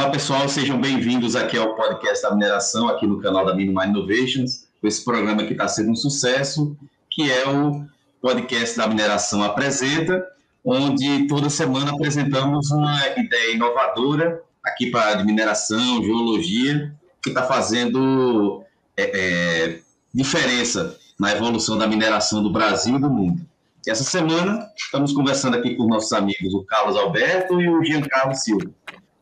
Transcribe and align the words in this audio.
Olá, 0.00 0.08
pessoal, 0.08 0.48
sejam 0.48 0.80
bem-vindos 0.80 1.36
aqui 1.36 1.58
ao 1.58 1.74
podcast 1.74 2.22
da 2.22 2.34
mineração, 2.34 2.88
aqui 2.88 3.06
no 3.06 3.20
canal 3.20 3.44
da 3.44 3.54
Minimine 3.54 3.90
Innovations, 3.90 4.66
esse 4.82 5.04
programa 5.04 5.44
que 5.44 5.52
está 5.52 5.68
sendo 5.68 5.90
um 5.90 5.94
sucesso, 5.94 6.74
que 7.10 7.30
é 7.30 7.46
o 7.46 7.84
podcast 8.18 8.78
da 8.78 8.86
mineração 8.86 9.42
apresenta, 9.42 10.26
onde 10.64 11.26
toda 11.26 11.50
semana 11.50 11.90
apresentamos 11.90 12.70
uma 12.70 12.98
ideia 13.08 13.52
inovadora 13.52 14.42
aqui 14.64 14.90
para 14.90 15.22
mineração, 15.22 16.02
geologia, 16.02 16.94
que 17.22 17.28
está 17.28 17.42
fazendo 17.42 18.64
é, 18.96 19.02
é, 19.02 19.80
diferença 20.14 20.96
na 21.18 21.32
evolução 21.32 21.76
da 21.76 21.86
mineração 21.86 22.42
do 22.42 22.50
Brasil 22.50 22.96
e 22.96 23.00
do 23.00 23.10
mundo. 23.10 23.46
Essa 23.86 24.04
semana 24.04 24.66
estamos 24.76 25.12
conversando 25.12 25.58
aqui 25.58 25.74
com 25.74 25.86
nossos 25.86 26.12
amigos, 26.14 26.54
o 26.54 26.64
Carlos 26.64 26.96
Alberto 26.96 27.60
e 27.60 27.68
o 27.68 27.84
Giancarlo 27.84 28.34
Silva. 28.34 28.70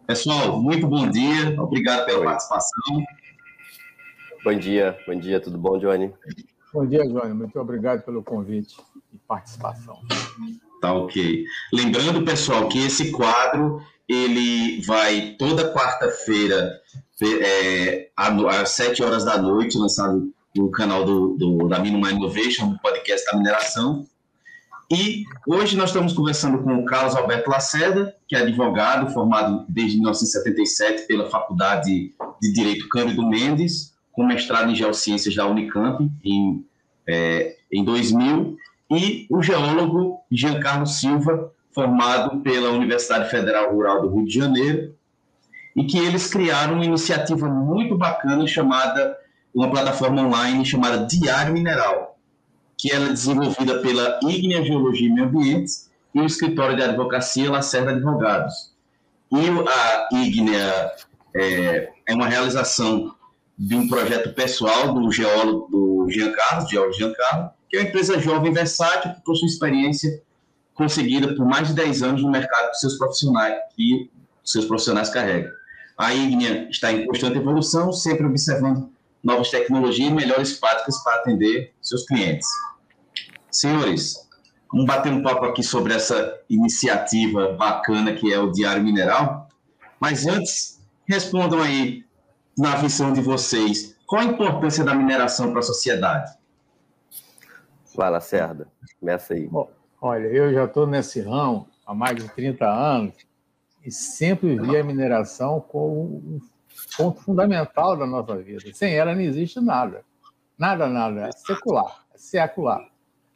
Pessoal, 0.09 0.59
muito 0.59 0.87
bom 0.87 1.07
dia, 1.11 1.55
obrigado 1.61 2.07
pela 2.07 2.21
Oi. 2.21 2.25
participação. 2.25 3.05
Bom 4.43 4.59
dia, 4.59 4.98
bom 5.07 5.15
dia, 5.15 5.39
tudo 5.39 5.59
bom, 5.59 5.79
Johnny? 5.79 6.11
Bom 6.73 6.87
dia, 6.87 7.07
Johnny, 7.07 7.34
muito 7.34 7.61
obrigado 7.61 8.03
pelo 8.07 8.23
convite 8.23 8.79
e 9.12 9.19
participação. 9.29 10.01
Tá 10.81 10.95
ok. 10.95 11.45
Lembrando, 11.75 12.25
pessoal, 12.25 12.71
que 12.71 12.87
esse 12.87 13.12
quadro 13.12 13.83
ele 14.09 14.81
vai 14.87 15.37
toda 15.39 15.75
quarta-feira 15.75 16.81
é, 17.23 18.09
às 18.17 18.70
sete 18.70 19.03
horas 19.03 19.27
da 19.27 19.37
noite, 19.37 19.77
lançado 19.77 20.33
no 20.56 20.70
canal 20.70 21.05
do, 21.05 21.37
do 21.37 21.69
da 21.69 21.79
Minimine 21.81 22.15
Innovation, 22.15 22.70
do 22.70 22.79
podcast 22.79 23.31
da 23.31 23.37
mineração. 23.37 24.06
E 24.91 25.25
hoje 25.47 25.77
nós 25.77 25.91
estamos 25.91 26.14
conversando 26.14 26.62
com 26.62 26.77
o 26.77 26.84
Carlos 26.86 27.14
Alberto 27.14 27.50
Lacerda, 27.50 28.14
que 28.27 28.34
é 28.34 28.41
advogado, 28.41 29.12
formado 29.12 29.67
desde 29.69 29.97
1977 29.98 31.06
pela 31.06 31.28
Faculdade 31.28 32.14
de 32.41 32.53
Direito 32.53 32.89
Cândido 32.89 33.28
Mendes, 33.28 33.95
com 34.12 34.25
mestrado 34.25 34.70
em 34.70 34.75
Geociências 34.75 35.34
da 35.34 35.47
Unicamp 35.47 36.11
em, 36.25 36.64
é, 37.06 37.56
em 37.70 37.84
2000, 37.84 38.56
e 38.91 39.27
o 39.30 39.42
geólogo 39.42 40.20
Giancarlo 40.33 40.86
Silva, 40.86 41.52
formado 41.70 42.41
pela 42.41 42.70
Universidade 42.70 43.30
Federal 43.30 43.70
Rural 43.70 44.00
do 44.00 44.14
Rio 44.14 44.25
de 44.25 44.34
Janeiro, 44.34 44.95
e 45.77 45.84
que 45.84 45.98
eles 45.98 46.28
criaram 46.28 46.77
uma 46.77 46.84
iniciativa 46.84 47.47
muito 47.47 47.95
bacana 47.95 48.47
chamada, 48.47 49.17
uma 49.55 49.70
plataforma 49.70 50.23
online 50.23 50.64
chamada 50.64 51.06
Diário 51.06 51.52
Mineral, 51.52 52.17
que 52.79 52.93
ela 52.93 53.07
é 53.07 53.12
desenvolvida 53.12 53.81
pela 53.81 54.21
Ígnea 54.23 54.65
Geologia 54.65 55.09
e 55.09 55.12
Meio 55.12 55.27
Ambiente 55.27 55.73
e 56.15 56.21
o 56.21 56.25
escritório 56.25 56.77
de 56.77 56.83
advocacia 56.83 57.51
Lacerda 57.51 57.91
Advogados. 57.91 58.73
E 59.33 59.37
a 59.69 60.09
Ígnea 60.17 60.93
é, 61.35 61.91
é 62.07 62.15
uma 62.15 62.29
realização 62.29 63.15
de 63.59 63.75
um 63.75 63.89
projeto 63.89 64.33
pessoal 64.33 64.95
do 64.95 65.11
geólogo 65.11 65.69
do 65.69 66.09
Giancarlo, 66.09 66.69
geólogo 66.69 66.95
Giancarlo, 66.95 67.51
que 67.69 67.77
é 67.77 67.81
uma 67.81 67.89
empresa 67.89 68.19
jovem 68.20 68.53
versátil 68.53 69.13
que 69.13 69.25
possui 69.25 69.48
experiência 69.48 70.23
conseguida 70.73 71.35
por 71.35 71.45
mais 71.45 71.67
de 71.67 71.75
10 71.75 72.03
anos 72.05 72.23
no 72.23 72.31
mercado 72.31 72.70
que 72.70 72.79
seus 72.79 72.97
profissionais 72.97 73.57
e 73.77 74.09
seus 74.45 74.65
profissionais 74.65 75.11
carregam. 75.11 75.51
A 75.98 76.15
Ígnea 76.15 76.69
está 76.70 76.92
em 76.92 77.05
constante 77.05 77.39
evolução, 77.39 77.92
sempre 77.92 78.25
observando 78.25 78.89
novas 79.22 79.50
tecnologias 79.50 80.11
e 80.11 80.14
melhores 80.14 80.52
práticas 80.58 81.02
para 81.02 81.16
atender 81.16 81.74
seus 81.80 82.05
clientes. 82.06 82.48
Senhores, 83.50 84.14
vamos 84.70 84.86
bater 84.86 85.12
um 85.12 85.22
papo 85.22 85.44
aqui 85.44 85.62
sobre 85.62 85.94
essa 85.94 86.38
iniciativa 86.48 87.52
bacana 87.52 88.14
que 88.14 88.33
é 88.33 88.39
o 88.39 88.51
Diário 88.51 88.83
Mineral. 88.83 89.48
Mas 90.01 90.27
antes, 90.27 90.80
respondam 91.07 91.61
aí, 91.61 92.05
na 92.57 92.77
visão 92.77 93.12
de 93.12 93.20
vocês, 93.20 93.96
qual 94.07 94.23
a 94.23 94.24
importância 94.24 94.84
da 94.84 94.95
mineração 94.95 95.51
para 95.51 95.61
a 95.61 95.62
sociedade? 95.62 96.36
Vai, 97.95 98.11
Lacerda, 98.11 98.68
começa 99.01 99.34
aí. 99.34 99.46
Bom, 99.46 99.70
olha, 100.01 100.27
eu 100.27 100.52
já 100.52 100.64
estou 100.64 100.86
nesse 100.86 101.20
ramo 101.20 101.68
há 101.86 101.95
mais 101.95 102.17
de 102.17 102.28
30 102.28 102.64
anos 102.64 103.14
e 103.84 103.90
sempre 103.90 104.58
vi 104.58 104.77
a 104.77 104.84
mineração 104.84 105.61
como 105.61 106.17
um 106.17 106.40
ponto 106.96 107.20
fundamental 107.20 107.96
da 107.96 108.06
nossa 108.06 108.36
vida. 108.36 108.72
Sem 108.72 108.94
ela 108.94 109.14
não 109.14 109.22
existe 109.22 109.61
nada. 109.61 110.05
Nada, 110.58 110.89
nada. 110.89 111.28
É 111.28 111.33
secular, 111.33 112.05
é 112.14 112.18
secular 112.18 112.89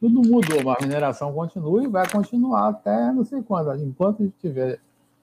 tudo 0.03 0.21
mudou, 0.21 0.61
mas 0.65 0.75
a 0.77 0.85
mineração 0.85 1.31
continua 1.31 1.81
e 1.81 1.87
vai 1.87 2.05
continuar 2.09 2.67
até 2.67 3.13
não 3.13 3.23
sei 3.23 3.41
quando. 3.41 3.73
Enquanto 3.75 4.29
tiver 4.37 4.81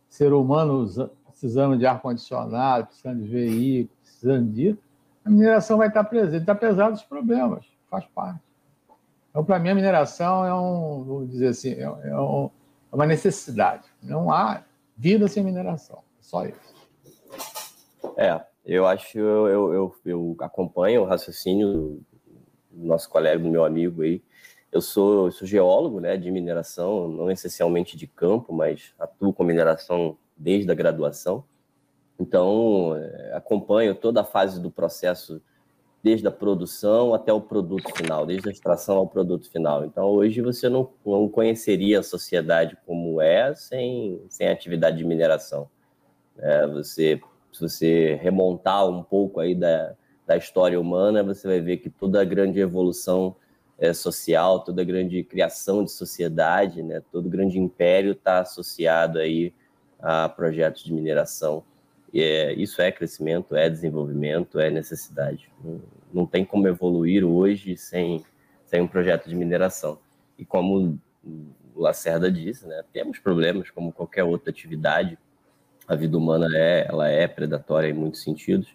ser 0.08 0.32
humano 0.32 0.88
precisando 1.28 1.76
de 1.76 1.84
ar-condicionado, 1.84 2.86
precisando 2.86 3.22
de 3.22 3.28
veículo, 3.28 3.98
precisando 4.02 4.50
de. 4.50 4.78
A 5.22 5.28
mineração 5.28 5.76
vai 5.76 5.88
estar 5.88 6.02
presente, 6.04 6.50
apesar 6.50 6.88
dos 6.88 7.02
problemas, 7.02 7.66
faz 7.90 8.06
parte. 8.06 8.40
Então, 9.28 9.44
para 9.44 9.58
mim, 9.58 9.68
a 9.68 9.74
mineração 9.74 10.46
é 10.46 10.54
um, 10.54 11.04
vou 11.04 11.26
dizer 11.26 11.48
assim, 11.48 11.72
é, 11.72 11.82
é, 11.82 12.18
um, 12.18 12.48
é 12.90 12.96
uma 12.96 13.04
necessidade. 13.04 13.84
Não 14.02 14.32
há 14.32 14.62
vida 14.96 15.28
sem 15.28 15.44
mineração, 15.44 15.98
é 15.98 16.22
só 16.22 16.46
isso. 16.46 16.79
É, 18.16 18.40
eu 18.64 18.86
acho, 18.86 19.18
eu, 19.18 19.72
eu, 19.72 19.96
eu 20.04 20.36
acompanho 20.40 21.02
o 21.02 21.06
raciocínio 21.06 22.02
do 22.70 22.86
nosso 22.86 23.08
colega, 23.08 23.42
do 23.42 23.50
meu 23.50 23.64
amigo 23.64 24.02
aí, 24.02 24.22
eu 24.72 24.80
sou, 24.80 25.26
eu 25.26 25.32
sou 25.32 25.46
geólogo 25.46 26.00
né, 26.00 26.16
de 26.16 26.30
mineração, 26.30 27.08
não 27.08 27.30
essencialmente 27.30 27.96
de 27.96 28.06
campo, 28.06 28.52
mas 28.52 28.94
atuo 28.98 29.32
com 29.32 29.42
mineração 29.42 30.16
desde 30.36 30.70
a 30.70 30.74
graduação. 30.74 31.44
Então, 32.18 32.96
é, 32.96 33.32
acompanho 33.34 33.94
toda 33.94 34.20
a 34.20 34.24
fase 34.24 34.60
do 34.60 34.70
processo, 34.70 35.42
desde 36.02 36.28
a 36.28 36.30
produção 36.30 37.12
até 37.14 37.32
o 37.32 37.40
produto 37.40 37.90
final, 37.96 38.24
desde 38.24 38.48
a 38.48 38.52
extração 38.52 38.98
ao 38.98 39.08
produto 39.08 39.50
final. 39.50 39.84
Então, 39.84 40.04
hoje 40.04 40.40
você 40.40 40.68
não, 40.68 40.88
não 41.04 41.28
conheceria 41.28 41.98
a 41.98 42.04
sociedade 42.04 42.76
como 42.86 43.20
é 43.20 43.54
sem, 43.54 44.22
sem 44.28 44.48
atividade 44.48 44.98
de 44.98 45.04
mineração. 45.04 45.68
É, 46.38 46.66
você, 46.68 47.20
se 47.52 47.60
você 47.60 48.18
remontar 48.22 48.88
um 48.88 49.02
pouco 49.02 49.40
aí 49.40 49.54
da, 49.54 49.94
da 50.26 50.36
história 50.36 50.80
humana, 50.80 51.22
você 51.22 51.46
vai 51.46 51.60
ver 51.60 51.78
que 51.78 51.90
toda 51.90 52.20
a 52.20 52.24
grande 52.24 52.60
evolução 52.60 53.36
é, 53.78 53.92
social, 53.92 54.60
toda 54.60 54.84
grande 54.84 55.24
criação 55.24 55.82
de 55.82 55.90
sociedade, 55.90 56.82
né, 56.82 57.02
todo 57.10 57.28
grande 57.28 57.58
império 57.58 58.12
está 58.12 58.40
associado 58.40 59.18
aí 59.18 59.54
a 59.98 60.28
projetos 60.28 60.84
de 60.84 60.92
mineração. 60.92 61.64
E 62.12 62.22
é, 62.22 62.52
isso 62.52 62.82
é 62.82 62.90
crescimento, 62.92 63.56
é 63.56 63.70
desenvolvimento, 63.70 64.58
é 64.58 64.70
necessidade. 64.70 65.50
Não, 65.64 65.80
não 66.12 66.26
tem 66.26 66.44
como 66.44 66.68
evoluir 66.68 67.24
hoje 67.24 67.76
sem, 67.76 68.24
sem 68.66 68.80
um 68.80 68.88
projeto 68.88 69.28
de 69.28 69.34
mineração. 69.34 69.98
E 70.36 70.44
como 70.44 70.98
o 71.74 71.80
Lacerda 71.80 72.30
disse, 72.30 72.66
né, 72.66 72.82
temos 72.92 73.18
problemas 73.18 73.70
como 73.70 73.92
qualquer 73.92 74.24
outra 74.24 74.50
atividade. 74.50 75.18
A 75.90 75.96
vida 75.96 76.16
humana 76.16 76.46
é, 76.54 76.86
ela 76.88 77.08
é 77.08 77.26
predatória 77.26 77.88
em 77.88 77.92
muitos 77.92 78.22
sentidos. 78.22 78.68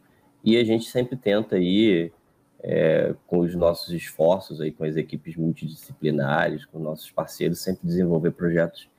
E 0.44 0.58
a 0.58 0.66
gente 0.66 0.84
sempre 0.84 1.16
tenta 1.16 1.56
aí 1.56 2.12
é, 2.62 3.16
com 3.26 3.40
os 3.40 3.56
nossos 3.56 3.94
esforços 3.94 4.59
aí, 4.59 4.70
com 4.70 4.84
as 4.84 4.98
equipes 4.98 5.38
multidisciplinares, 5.38 6.66
com 6.66 6.78
nossos 6.78 7.09
parceiros, 7.09 7.64
sempre 7.64 7.88
desenvolver 7.88 8.31
projetos 8.31 8.90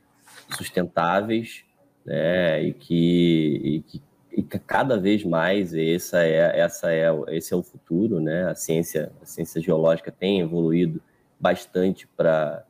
sustentáveis, 0.56 1.62
né, 2.06 2.62
e 2.62 2.72
que, 2.72 3.60
e 3.62 3.80
que, 3.82 4.02
e 4.32 4.42
cada 4.42 4.96
vez 4.98 5.22
mais 5.22 5.74
essa 5.74 6.24
é, 6.24 6.58
essa 6.58 6.90
é, 6.90 7.06
esse 7.28 7.52
é 7.52 7.56
o 7.56 7.62
futuro, 7.62 8.18
né, 8.18 8.48
a 8.48 8.54
ciência, 8.54 9.12
a 9.20 9.26
ciência 9.26 9.60
geológica 9.60 10.10
tem 10.10 10.40
evoluído 10.40 11.02
bastante 11.38 12.08
para 12.16 12.64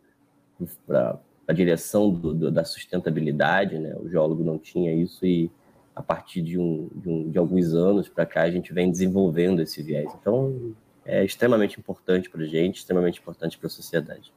a 1.46 1.52
direção 1.52 2.10
do, 2.10 2.34
do, 2.34 2.50
da 2.50 2.64
sustentabilidade, 2.64 3.78
né, 3.78 3.94
o 4.00 4.08
geólogo 4.08 4.42
não 4.42 4.58
tinha 4.58 4.94
isso 4.94 5.24
e 5.24 5.50
a 5.94 6.02
partir 6.02 6.42
de, 6.42 6.58
um, 6.58 6.90
de, 6.94 7.08
um, 7.08 7.30
de 7.30 7.38
alguns 7.38 7.72
anos 7.72 8.08
para 8.08 8.26
cá 8.26 8.42
a 8.42 8.50
gente 8.50 8.72
vem 8.72 8.90
desenvolvendo 8.90 9.62
esse 9.62 9.82
viés. 9.82 10.12
Então, 10.20 10.74
é 11.04 11.24
extremamente 11.24 11.78
importante 11.78 12.28
para 12.28 12.42
a 12.42 12.46
gente, 12.46 12.78
extremamente 12.78 13.20
importante 13.20 13.56
para 13.56 13.68
a 13.68 13.70
sociedade. 13.70 14.32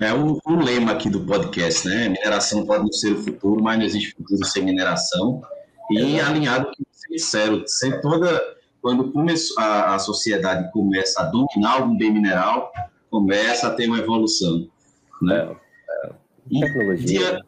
É 0.00 0.12
o, 0.12 0.38
o, 0.44 0.56
lema 0.56 0.92
aqui 0.92 1.08
do 1.08 1.24
podcast, 1.24 1.88
né? 1.88 2.08
Mineração 2.08 2.66
pode 2.66 2.82
não 2.82 2.92
ser 2.92 3.12
o 3.12 3.22
futuro, 3.22 3.62
mas 3.62 3.78
não 3.78 3.84
existe 3.84 4.14
futuro 4.14 4.44
sem 4.44 4.64
mineração. 4.64 5.40
E 5.90 6.18
é. 6.18 6.20
alinhado 6.20 6.66
com 6.66 6.72
o 6.72 6.74
que 6.74 7.14
disseram, 7.14 7.64
sem 7.66 8.00
toda 8.00 8.40
quando 8.82 9.12
a 9.58 9.98
sociedade 9.98 10.70
começa 10.72 11.20
a 11.20 11.24
dominar 11.24 11.74
algum 11.74 11.96
bem 11.96 12.12
mineral, 12.12 12.72
começa 13.10 13.68
a 13.68 13.74
ter 13.74 13.86
uma 13.86 13.98
evolução, 13.98 14.68
né? 15.22 15.56
E, 16.50 16.60
Tecnologia. 16.60 17.40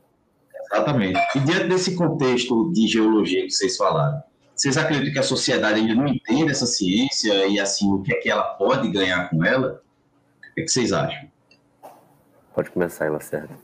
exatamente. 0.66 1.20
E 1.36 1.40
diante 1.40 1.69
desse 1.69 1.94
contexto 1.94 2.72
de 2.72 2.86
geologia 2.86 3.42
que 3.42 3.50
vocês 3.50 3.76
falaram, 3.76 4.22
vocês 4.54 4.76
acreditam 4.76 5.12
que 5.12 5.19
a 5.19 5.22
sociedade 5.22 5.80
ainda 5.80 5.94
não 5.94 6.06
entende 6.06 6.50
essa 6.50 6.66
ciência 6.66 7.46
e 7.46 7.58
assim 7.58 7.90
o 7.92 8.02
que 8.02 8.12
é 8.12 8.20
que 8.20 8.30
ela 8.30 8.44
pode 8.54 8.90
ganhar 8.90 9.28
com 9.30 9.44
ela? 9.44 9.82
O 10.38 10.54
que, 10.54 10.60
é 10.60 10.64
que 10.64 10.70
vocês 10.70 10.92
acham? 10.92 11.28
Pode 12.54 12.70
começar, 12.70 13.10
Lacerda. 13.10 13.58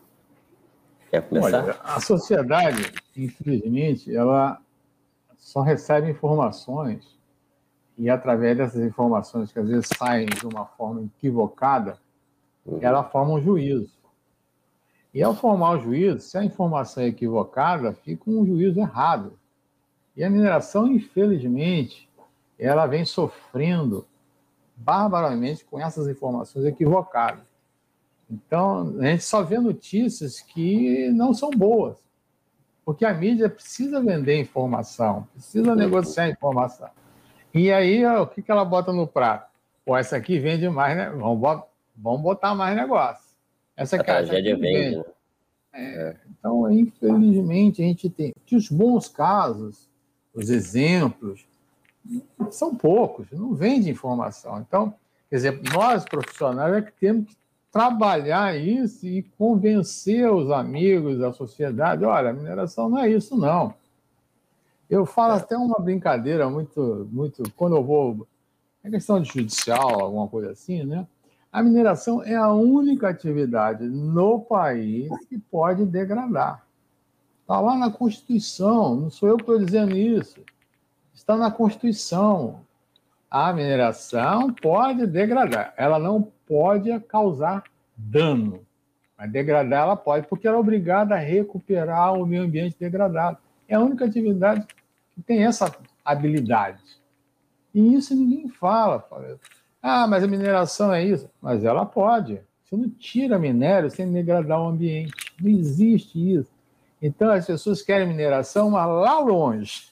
Quer 1.11 1.23
começar? 1.23 1.63
Olha, 1.63 1.77
a 1.83 2.01
sociedade, 2.01 2.93
infelizmente, 3.17 4.15
ela 4.15 4.61
só 5.37 5.61
recebe 5.61 6.11
informações 6.11 7.19
e 7.97 8.09
através 8.09 8.57
dessas 8.57 8.81
informações 8.83 9.53
que 9.53 9.59
às 9.59 9.69
vezes 9.69 9.89
saem 9.97 10.27
de 10.27 10.47
uma 10.47 10.65
forma 10.65 11.05
equivocada, 11.05 11.99
uhum. 12.65 12.79
ela 12.81 13.03
forma 13.03 13.35
um 13.35 13.43
juízo. 13.43 13.98
E 15.19 15.23
ao 15.25 15.35
formar 15.35 15.73
o 15.73 15.81
juízo, 15.81 16.21
se 16.21 16.39
a 16.39 16.45
informação 16.45 17.03
é 17.03 17.09
equivocada, 17.09 17.93
fica 17.93 18.31
um 18.31 18.47
juízo 18.47 18.79
errado. 18.79 19.37
E 20.17 20.23
a 20.23 20.31
mineração, 20.31 20.87
infelizmente, 20.87 22.09
ela 22.57 22.87
vem 22.87 23.05
sofrendo 23.05 24.07
barbaramente 24.77 25.65
com 25.65 25.81
essas 25.81 26.07
informações 26.07 26.65
equivocadas. 26.67 27.43
Então, 28.31 28.95
a 29.01 29.07
gente 29.07 29.25
só 29.25 29.43
vê 29.43 29.59
notícias 29.59 30.41
que 30.41 31.11
não 31.11 31.35
são 31.35 31.51
boas, 31.51 31.97
porque 32.85 33.05
a 33.05 33.13
mídia 33.13 33.51
precisa 33.51 34.01
vender 34.01 34.39
informação, 34.41 35.27
precisa 35.33 35.75
negociar 35.75 36.29
informação. 36.29 36.91
E 37.53 37.73
aí, 37.73 38.07
o 38.07 38.25
que, 38.25 38.45
ela 38.47 38.65
bota 38.65 38.93
no 38.93 39.05
prato? 39.05 39.51
Pô, 39.85 39.97
essa 39.97 40.17
aqui 40.17 40.39
vende 40.39 40.69
mais, 40.69 40.97
né? 40.97 41.11
Vamos 41.11 42.23
botar 42.23 42.55
mais 42.55 42.77
negócio. 42.77 43.28
Essa 43.79 43.97
a 43.97 44.05
tragédia 44.05 44.57
vende. 44.57 44.97
vende. 44.97 45.05
É, 45.73 46.17
então, 46.31 46.71
infelizmente, 46.73 47.81
a 47.81 47.85
gente 47.85 48.11
tem 48.11 48.35
que 48.45 48.57
os 48.57 48.69
bons 48.69 49.07
casos, 49.09 49.89
os 50.35 50.51
exemplos, 50.51 51.47
são 52.51 52.75
poucos, 52.75 53.31
não 53.31 53.55
vende 53.55 53.89
informação. 53.89 54.61
Então, 54.61 54.93
quer 55.31 55.37
dizer, 55.37 55.63
nós 55.73 56.05
profissionais 56.05 56.75
é 56.75 56.83
que 56.83 56.93
temos 56.93 57.29
que 57.29 57.37
trabalhar 57.71 58.59
isso 58.59 59.07
e 59.07 59.23
convencer 59.39 60.29
os 60.33 60.51
amigos, 60.51 61.23
a 61.23 61.33
sociedade, 61.33 62.05
olha, 62.05 62.31
a 62.31 62.33
mineração 62.33 62.89
não 62.89 62.99
é 62.99 63.09
isso, 63.09 63.37
não. 63.37 63.73
Eu 64.91 65.07
falo 65.07 65.35
é. 65.35 65.37
até 65.37 65.57
uma 65.57 65.79
brincadeira 65.79 66.49
muito, 66.51 67.09
muito, 67.13 67.43
quando 67.55 67.77
eu 67.77 67.85
vou, 67.85 68.27
é 68.83 68.91
questão 68.91 69.21
de 69.21 69.31
judicial, 69.31 70.01
alguma 70.01 70.27
coisa 70.27 70.51
assim, 70.51 70.83
né? 70.83 71.07
A 71.51 71.63
mineração 71.63 72.23
é 72.23 72.35
a 72.35 72.53
única 72.53 73.09
atividade 73.09 73.85
no 73.85 74.41
país 74.41 75.09
que 75.29 75.39
pode 75.39 75.87
degradar. 75.87 76.65
Está 77.41 77.61
lá 77.61 77.77
na 77.77 77.91
Constituição, 77.91 78.95
não 78.95 79.11
sou 79.11 79.31
eu 79.31 79.37
que 79.37 79.43
estou 79.43 79.59
dizendo 79.59 79.97
isso. 79.97 80.41
Está 81.15 81.37
na 81.37 81.51
Constituição. 81.51 82.61
A 83.31 83.53
mineração 83.53 84.53
pode 84.53 85.07
degradar, 85.07 85.73
ela 85.77 85.99
não 85.99 86.31
pode 86.47 86.99
causar 87.01 87.65
dano. 87.97 88.67
Mas 89.17 89.33
degradar 89.33 89.85
ela 89.85 89.97
pode, 89.97 90.27
porque 90.27 90.47
ela 90.47 90.59
é 90.59 90.61
obrigada 90.61 91.15
a 91.15 91.19
recuperar 91.19 92.15
o 92.15 92.27
meio 92.27 92.43
ambiente 92.43 92.77
degradado. 92.79 93.39
É 93.67 93.75
a 93.75 93.81
única 93.81 94.05
atividade 94.05 94.67
que 95.15 95.23
tem 95.23 95.45
essa 95.45 95.75
habilidade. 96.05 96.83
E 97.75 97.95
isso 97.95 98.15
ninguém 98.15 98.49
fala. 98.49 99.07
Ah, 99.83 100.07
mas 100.07 100.25
a 100.25 100.27
mineração 100.27 100.93
é 100.93 101.05
isso. 101.05 101.29
Mas 101.41 101.65
ela 101.65 101.87
pode. 101.87 102.41
Você 102.65 102.77
não 102.77 102.91
tira 102.91 103.39
minério 103.39 103.91
sem 103.91 104.11
degradar 104.13 104.61
o 104.61 104.69
ambiente. 104.69 105.13
Não 105.41 105.51
existe 105.51 106.35
isso. 106.35 106.51
Então 107.01 107.31
as 107.31 107.47
pessoas 107.47 107.81
querem 107.81 108.07
mineração, 108.07 108.71
mas 108.71 108.87
lá 108.87 109.19
longe. 109.21 109.89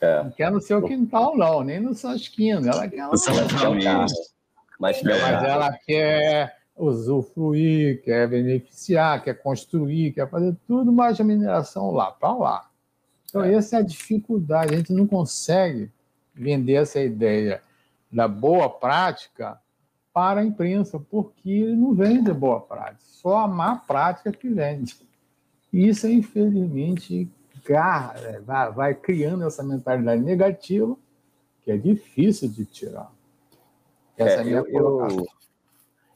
É. 0.00 0.22
Não 0.22 0.30
quer 0.30 0.50
no 0.50 0.60
seu 0.60 0.82
quintal, 0.82 1.36
não, 1.36 1.62
nem 1.62 1.80
no 1.80 1.94
sua 1.94 2.14
esquina. 2.14 2.70
Ela 2.70 2.88
quer 2.88 3.06
lá 3.06 3.12
longe. 3.68 4.14
Mas, 4.78 5.02
mas 5.02 5.44
ela 5.44 5.72
quer 5.86 6.56
usufruir, 6.76 8.02
quer 8.02 8.28
beneficiar, 8.28 9.22
quer 9.24 9.34
construir, 9.34 10.12
quer 10.12 10.28
fazer 10.28 10.54
tudo, 10.66 10.92
mas 10.92 11.18
a 11.18 11.24
mineração 11.24 11.90
lá 11.90 12.10
para 12.10 12.34
lá. 12.34 12.70
Então, 13.28 13.42
é. 13.42 13.54
essa 13.54 13.76
é 13.76 13.78
a 13.80 13.82
dificuldade. 13.82 14.74
A 14.74 14.76
gente 14.76 14.92
não 14.92 15.06
consegue 15.06 15.90
vender 16.34 16.74
essa 16.74 17.00
ideia 17.00 17.62
da 18.16 18.26
boa 18.26 18.70
prática 18.70 19.60
para 20.10 20.40
a 20.40 20.44
imprensa, 20.44 20.98
porque 20.98 21.66
não 21.74 21.92
vende 21.92 22.32
boa 22.32 22.58
prática, 22.58 23.02
só 23.02 23.40
a 23.40 23.46
má 23.46 23.76
prática 23.76 24.32
que 24.32 24.48
vende. 24.48 24.96
E 25.70 25.86
isso, 25.86 26.08
infelizmente, 26.08 27.30
é, 27.68 28.40
vai, 28.40 28.72
vai 28.72 28.94
criando 28.94 29.44
essa 29.44 29.62
mentalidade 29.62 30.22
negativa 30.22 30.96
que 31.62 31.70
é 31.70 31.76
difícil 31.76 32.48
de 32.48 32.64
tirar. 32.64 33.12
Essa 34.16 34.36
é, 34.36 34.36
é 34.36 34.40
a 34.40 34.44
minha 34.44 34.58
eu, 34.60 35.08
eu, 35.08 35.26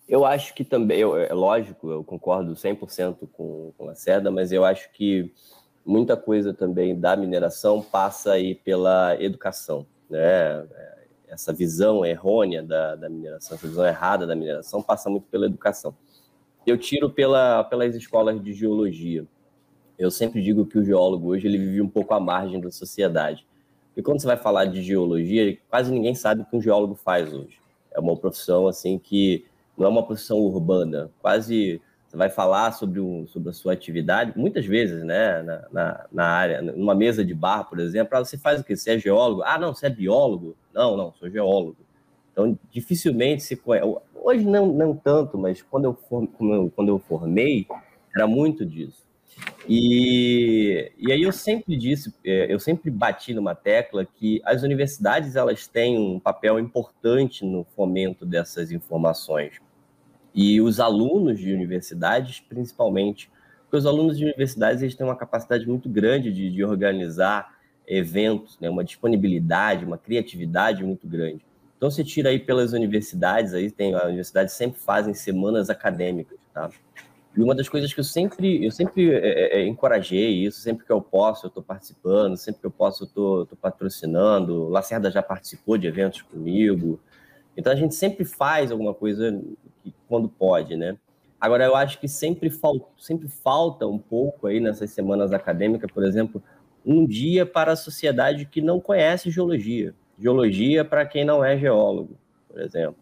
eu, 0.08 0.25
acho 0.25 0.55
que 0.55 0.64
também, 0.64 1.00
eu, 1.00 1.19
é 1.19 1.35
lógico, 1.35 1.91
eu 1.91 2.02
concordo 2.02 2.55
100% 2.55 3.29
com, 3.31 3.75
com 3.76 3.91
a 3.91 3.94
Seda, 3.94 4.31
mas 4.31 4.52
eu 4.52 4.64
acho 4.64 4.91
que 4.93 5.35
muita 5.85 6.17
coisa 6.17 6.55
também 6.55 6.99
da 6.99 7.14
mineração 7.14 7.82
passa 7.82 8.32
aí 8.32 8.55
pela 8.55 9.23
educação, 9.23 9.85
né? 10.08 10.67
Essa 11.31 11.53
visão 11.53 12.05
errônea 12.05 12.62
da, 12.62 12.97
da 12.97 13.09
mineração, 13.09 13.56
essa 13.56 13.67
visão 13.67 13.87
errada 13.87 14.27
da 14.27 14.35
mineração 14.35 14.82
passa 14.82 15.09
muito 15.09 15.27
pela 15.31 15.47
educação. 15.47 15.94
Eu 16.67 16.77
tiro 16.77 17.09
pela, 17.09 17.65
pelas 17.65 17.94
escolas 17.94 18.43
de 18.43 18.53
geologia. 18.53 19.25
Eu 19.99 20.11
sempre 20.11 20.43
digo 20.43 20.67
que 20.67 20.79
o 20.79 20.85
geólogo 20.85 21.29
hoje 21.29 21.47
ele 21.47 21.59
vive 21.59 21.81
um 21.81 21.88
pouco 21.88 22.12
à 22.12 22.21
margem 22.21 22.61
da 22.61 22.71
sociedade. 22.71 23.47
E 23.97 24.03
quando 24.03 24.21
você 24.21 24.27
vai 24.27 24.37
falar 24.37 24.65
de 24.65 24.82
geologia, 24.82 25.56
quase 25.69 25.93
ninguém 25.93 26.15
sabe 26.15 26.43
o 26.43 26.44
que 26.44 26.56
um 26.56 26.62
geólogo 26.62 26.94
faz 26.94 27.33
hoje. 27.33 27.61
É 27.93 28.00
uma 28.00 28.17
profissão 28.17 28.67
assim 28.67 28.99
que 28.99 29.44
não 29.76 29.87
é 29.87 29.88
uma 29.88 30.05
profissão 30.05 30.38
urbana. 30.38 31.11
Quase 31.21 31.81
você 32.11 32.17
vai 32.17 32.29
falar 32.29 32.73
sobre, 32.73 32.99
um, 32.99 33.25
sobre 33.29 33.51
a 33.51 33.53
sua 33.53 33.73
atividade, 33.73 34.33
muitas 34.37 34.67
vezes, 34.67 35.05
né, 35.05 35.43
na, 35.43 35.69
na, 35.71 36.07
na, 36.11 36.27
área, 36.27 36.61
numa 36.61 36.93
mesa 36.93 37.25
de 37.25 37.33
bar, 37.33 37.62
por 37.69 37.79
exemplo, 37.79 38.19
ah, 38.19 38.25
você 38.25 38.37
faz 38.37 38.61
o 38.61 38.65
quê? 38.65 38.75
Você 38.75 38.91
é 38.91 38.99
geólogo? 38.99 39.45
Ah, 39.45 39.57
não, 39.57 39.73
você 39.73 39.87
é 39.87 39.91
biólogo? 39.91 40.57
Não, 40.75 40.97
não, 40.97 41.12
sou 41.12 41.31
geólogo. 41.31 41.77
Então, 42.33 42.59
dificilmente 42.73 43.45
se 43.45 43.55
conhece. 43.55 43.87
Hoje 44.12 44.45
não, 44.45 44.73
não 44.73 44.97
tanto, 44.97 45.39
mas 45.39 45.62
quando 45.62 45.85
eu, 45.85 45.95
for, 45.95 46.27
quando 46.75 46.89
eu 46.89 46.99
formei, 46.99 47.69
era 48.12 48.27
muito 48.27 48.67
disso. 48.67 49.07
E, 49.69 50.91
e 50.99 51.12
aí 51.12 51.23
eu 51.23 51.31
sempre 51.31 51.77
disse, 51.77 52.12
é, 52.25 52.53
eu 52.53 52.59
sempre 52.59 52.91
bati 52.91 53.33
numa 53.33 53.55
tecla 53.55 54.05
que 54.05 54.43
as 54.45 54.65
universidades 54.65 55.37
elas 55.37 55.69
têm 55.69 55.97
um 55.97 56.19
papel 56.19 56.59
importante 56.59 57.45
no 57.45 57.65
fomento 57.77 58.27
dessas 58.27 58.73
informações. 58.73 59.61
E 60.35 60.61
os 60.61 60.79
alunos 60.79 61.39
de 61.39 61.53
universidades, 61.53 62.41
principalmente, 62.41 63.31
porque 63.63 63.77
os 63.77 63.87
alunos 63.87 64.19
de 64.19 64.25
universidades 64.25 64.83
eles 64.83 64.95
têm 64.95 65.07
uma 65.07 65.17
capacidade 65.17 65.67
muito 65.67 65.89
grande 65.89 66.33
de, 66.33 66.51
de 66.51 66.65
organizar 66.65 67.59
eventos, 67.87 68.59
né, 68.61 68.71
uma 68.71 68.85
disponibilidade, 68.85 69.85
uma 69.85 69.99
criatividade 69.99 70.85
muito 70.85 71.07
grande. 71.07 71.45
Então, 71.77 71.91
você 71.91 72.05
tira 72.05 72.29
aí 72.29 72.39
pelas 72.39 72.73
universidades, 72.73 73.55
aí 73.55 73.71
tem 73.71 73.95
a 73.95 74.05
universidade 74.05 74.53
sempre 74.53 74.79
fazem 74.79 75.15
semanas 75.15 75.71
acadêmicas, 75.71 76.39
tá? 76.53 76.69
E 77.37 77.41
uma 77.41 77.55
das 77.55 77.69
coisas 77.69 77.93
que 77.95 78.01
eu 78.01 78.05
sempre, 78.05 78.65
eu 78.65 78.71
sempre 78.71 79.11
é, 79.11 79.59
é, 79.59 79.61
é 79.61 79.67
encorajei 79.67 80.45
isso, 80.45 80.61
sempre 80.61 80.85
que 80.85 80.93
eu 80.93 81.01
posso, 81.01 81.47
eu 81.47 81.49
estou 81.49 81.63
participando, 81.63 82.37
sempre 82.37 82.61
que 82.61 82.67
eu 82.67 82.71
posso, 82.71 83.05
eu 83.05 83.43
estou 83.43 83.59
patrocinando. 83.61 84.69
Lacerda 84.69 85.11
já 85.11 85.23
participou 85.23 85.79
de 85.79 85.87
eventos 85.87 86.23
comigo. 86.23 87.01
Então 87.61 87.71
a 87.71 87.76
gente 87.76 87.95
sempre 87.95 88.25
faz 88.25 88.73
alguma 88.73 88.95
coisa 88.95 89.38
quando 90.09 90.31
pode, 90.31 90.76
né? 90.76 90.97
Agora 91.38 91.64
eu 91.64 91.76
acho 91.76 92.00
que 92.00 92.09
sempre 92.09 92.49
falta, 92.49 92.87
sempre 92.99 93.29
falta 93.29 93.87
um 93.87 93.99
pouco 93.99 94.47
aí 94.47 94.61
nessas 94.61 94.90
semanas 94.90 95.31
acadêmicas, 95.31 95.90
por 95.93 96.02
exemplo, 96.02 96.43
um 96.85 97.07
dia 97.07 97.45
para 97.45 97.73
a 97.73 97.76
sociedade 97.76 98.47
que 98.47 98.62
não 98.62 98.81
conhece 98.81 99.31
geologia. 99.31 99.95
Geologia 100.19 100.87
para 100.87 101.05
quem 101.05 101.23
não 101.23 101.45
é 101.45 101.59
geólogo, 101.59 102.17
por 102.49 102.62
exemplo. 102.62 102.97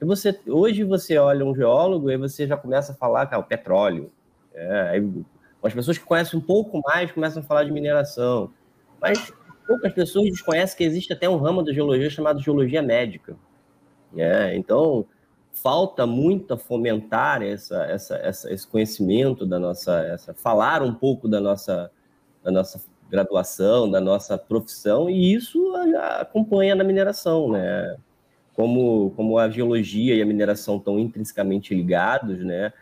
E 0.00 0.04
você, 0.04 0.38
hoje 0.46 0.84
você 0.84 1.18
olha 1.18 1.44
um 1.44 1.54
geólogo 1.54 2.08
e 2.08 2.16
você 2.16 2.46
já 2.46 2.56
começa 2.56 2.92
a 2.92 2.94
falar 2.94 3.36
o 3.36 3.42
petróleo. 3.42 4.12
É, 4.54 4.90
aí, 4.90 5.24
as 5.60 5.74
pessoas 5.74 5.98
que 5.98 6.04
conhecem 6.04 6.38
um 6.38 6.42
pouco 6.42 6.80
mais 6.84 7.10
começam 7.10 7.42
a 7.42 7.44
falar 7.44 7.64
de 7.64 7.72
mineração. 7.72 8.50
Mas 9.00 9.32
poucas 9.66 9.92
pessoas 9.92 10.30
desconhecem 10.30 10.76
que 10.76 10.84
existe 10.84 11.12
até 11.12 11.28
um 11.28 11.36
ramo 11.36 11.64
da 11.64 11.72
geologia 11.72 12.08
chamado 12.08 12.40
geologia 12.40 12.80
médica. 12.80 13.36
É, 14.16 14.56
então, 14.56 15.06
falta 15.52 16.06
muito 16.06 16.56
fomentar 16.56 17.42
essa, 17.42 17.84
essa, 17.84 18.16
essa, 18.16 18.52
esse 18.52 18.66
conhecimento 18.66 19.46
da 19.46 19.58
nossa, 19.58 20.00
essa, 20.06 20.34
falar 20.34 20.82
um 20.82 20.94
pouco 20.94 21.28
da 21.28 21.40
nossa, 21.40 21.90
da 22.42 22.50
nossa 22.50 22.80
graduação, 23.10 23.90
da 23.90 24.00
nossa 24.00 24.36
profissão, 24.36 25.08
e 25.08 25.34
isso 25.34 25.74
acompanha 26.20 26.74
na 26.74 26.84
mineração, 26.84 27.50
né? 27.50 27.96
como, 28.54 29.10
como 29.16 29.38
a 29.38 29.50
geologia 29.50 30.14
e 30.14 30.22
a 30.22 30.26
mineração 30.26 30.76
estão 30.76 30.98
intrinsecamente 30.98 31.74
ligados, 31.74 32.38
né? 32.38 32.72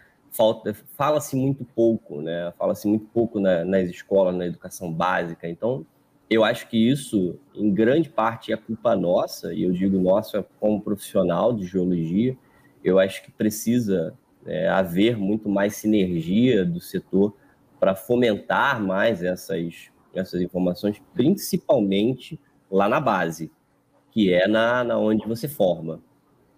Fala-se 0.97 1.37
muito 1.37 1.65
pouco, 1.75 2.21
né? 2.21 2.53
Fala-se 2.57 2.87
muito 2.87 3.07
pouco 3.07 3.41
na, 3.41 3.65
nas 3.65 3.89
escolas, 3.89 4.35
na 4.35 4.47
educação 4.47 4.93
básica. 4.93 5.49
Então, 5.49 5.85
eu 6.33 6.45
acho 6.45 6.69
que 6.69 6.77
isso, 6.77 7.39
em 7.55 7.73
grande 7.73 8.09
parte, 8.09 8.53
é 8.53 8.57
culpa 8.57 8.97
nossa, 8.97 9.53
e 9.53 9.63
eu 9.63 9.73
digo 9.73 9.99
nossa 9.99 10.45
como 10.59 10.81
profissional 10.81 11.53
de 11.53 11.67
geologia. 11.67 12.37
Eu 12.83 12.99
acho 12.99 13.23
que 13.23 13.31
precisa 13.31 14.15
é, 14.47 14.69
haver 14.69 15.17
muito 15.17 15.49
mais 15.49 15.77
sinergia 15.77 16.65
do 16.65 16.81
setor 16.81 17.35
para 17.79 17.95
fomentar 17.95 18.81
mais 18.81 19.23
essas, 19.23 19.91
essas 20.15 20.41
informações, 20.41 21.03
principalmente 21.15 22.39
lá 22.71 22.89
na 22.89 23.01
base, 23.01 23.51
que 24.11 24.33
é 24.33 24.47
na, 24.47 24.85
na 24.85 24.99
onde 24.99 25.27
você 25.27 25.49
forma. 25.49 26.01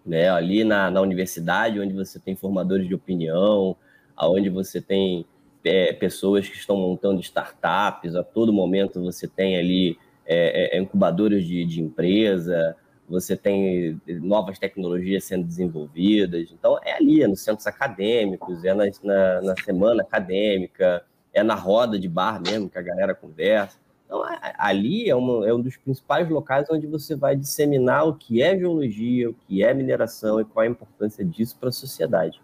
Né? 0.04 0.28
Ali 0.28 0.64
na, 0.64 0.90
na 0.90 1.00
universidade, 1.00 1.80
onde 1.80 1.94
você 1.94 2.20
tem 2.20 2.36
formadores 2.36 2.86
de 2.86 2.94
opinião, 2.94 3.76
aonde 4.16 4.50
você 4.50 4.80
tem 4.80 5.26
é, 5.64 5.92
pessoas 5.92 6.48
que 6.48 6.56
estão 6.56 6.76
montando 6.76 7.20
startups, 7.20 8.14
a 8.14 8.22
todo 8.22 8.52
momento 8.52 9.02
você 9.02 9.26
tem 9.26 9.56
ali 9.56 9.98
é, 10.26 10.76
é, 10.76 10.80
incubadores 10.80 11.46
de, 11.46 11.64
de 11.64 11.80
empresa, 11.80 12.76
você 13.08 13.36
tem 13.36 14.00
novas 14.06 14.58
tecnologias 14.58 15.24
sendo 15.24 15.44
desenvolvidas. 15.44 16.50
Então, 16.52 16.78
é 16.82 16.92
ali, 16.92 17.22
é 17.22 17.28
nos 17.28 17.40
centros 17.40 17.66
acadêmicos, 17.66 18.64
é 18.64 18.72
na, 18.72 18.84
na, 19.02 19.42
na, 19.42 19.54
semana 19.62 20.02
acadêmica, 20.02 21.04
é 21.32 21.42
na 21.42 21.54
roda 21.54 21.98
de 21.98 22.08
bar 22.08 22.40
mesmo, 22.40 22.70
que 22.70 22.78
a 22.78 22.82
galera 22.82 23.14
conversa. 23.14 23.78
Então, 24.06 24.22
ali 24.58 25.08
é, 25.08 25.14
uma, 25.14 25.46
é 25.46 25.52
um 25.52 25.60
dos 25.60 25.76
principais 25.76 26.28
locais 26.28 26.68
onde 26.70 26.86
você 26.86 27.14
vai 27.14 27.36
disseminar 27.36 28.06
o 28.06 28.14
que 28.14 28.42
é 28.42 28.56
geologia, 28.56 29.30
o 29.30 29.34
que 29.34 29.62
é 29.62 29.72
mineração 29.74 30.40
e 30.40 30.44
qual 30.44 30.64
a 30.64 30.68
importância 30.68 31.24
disso 31.24 31.56
para 31.58 31.70
a 31.70 31.72
sociedade. 31.72 32.40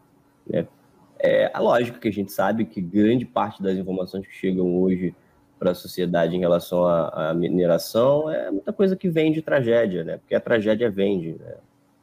Né? 0.46 0.66
É, 1.22 1.52
lógico 1.58 1.98
que 1.98 2.08
a 2.08 2.12
gente 2.12 2.32
sabe 2.32 2.64
que 2.64 2.80
grande 2.80 3.26
parte 3.26 3.62
das 3.62 3.76
informações 3.76 4.26
que 4.26 4.32
chegam 4.32 4.80
hoje 4.80 5.14
para 5.58 5.72
a 5.72 5.74
sociedade 5.74 6.34
em 6.34 6.40
relação 6.40 6.86
à, 6.86 7.30
à, 7.30 7.34
mineração 7.34 8.30
é 8.30 8.50
muita 8.50 8.72
coisa 8.72 8.96
que 8.96 9.10
vem 9.10 9.30
de 9.30 9.42
tragédia, 9.42 10.02
né? 10.02 10.16
Porque 10.16 10.34
a 10.34 10.40
tragédia 10.40 10.90
vende. 10.90 11.36
Né? 11.38 11.56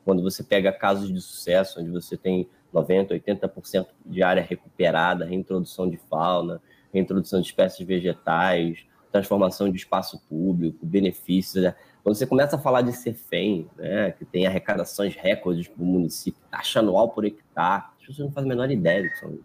Quando 0.06 0.22
você 0.22 0.44
pega 0.44 0.72
casos 0.72 1.12
de 1.12 1.20
sucesso, 1.20 1.82
onde 1.82 1.90
você 1.90 2.16
tem 2.16 2.48
90%, 2.72 3.20
80% 3.20 3.88
de 4.06 4.22
área 4.22 4.44
recuperada, 4.44 5.26
reintrodução 5.26 5.90
de 5.90 5.98
fauna, 5.98 6.62
reintrodução 6.94 7.42
de 7.42 7.48
espécies 7.48 7.86
vegetais, 7.86 8.86
transformação 9.12 9.72
de 9.72 9.78
espaço 9.78 10.22
público, 10.30 10.86
benefícios. 10.86 11.64
Né? 11.64 11.76
Quando 12.04 12.16
você 12.16 12.28
começa 12.28 12.56
a 12.56 12.60
falar 12.60 12.84
de 12.84 12.94
CEFEM, 12.94 13.68
né, 13.76 14.12
que 14.12 14.24
tem 14.24 14.46
arrecadações 14.46 15.16
recordes 15.16 15.68
para 15.68 15.82
o 15.82 15.86
município, 15.86 16.40
taxa 16.52 16.80
anual 16.80 17.10
por 17.10 17.26
hectare, 17.26 17.84
pessoas 18.08 18.28
não 18.28 18.34
fazem 18.34 18.52
a 18.52 18.56
menor 18.56 18.72
ideia 18.72 19.04
do 19.04 19.10
que 19.10 19.20
são 19.20 19.40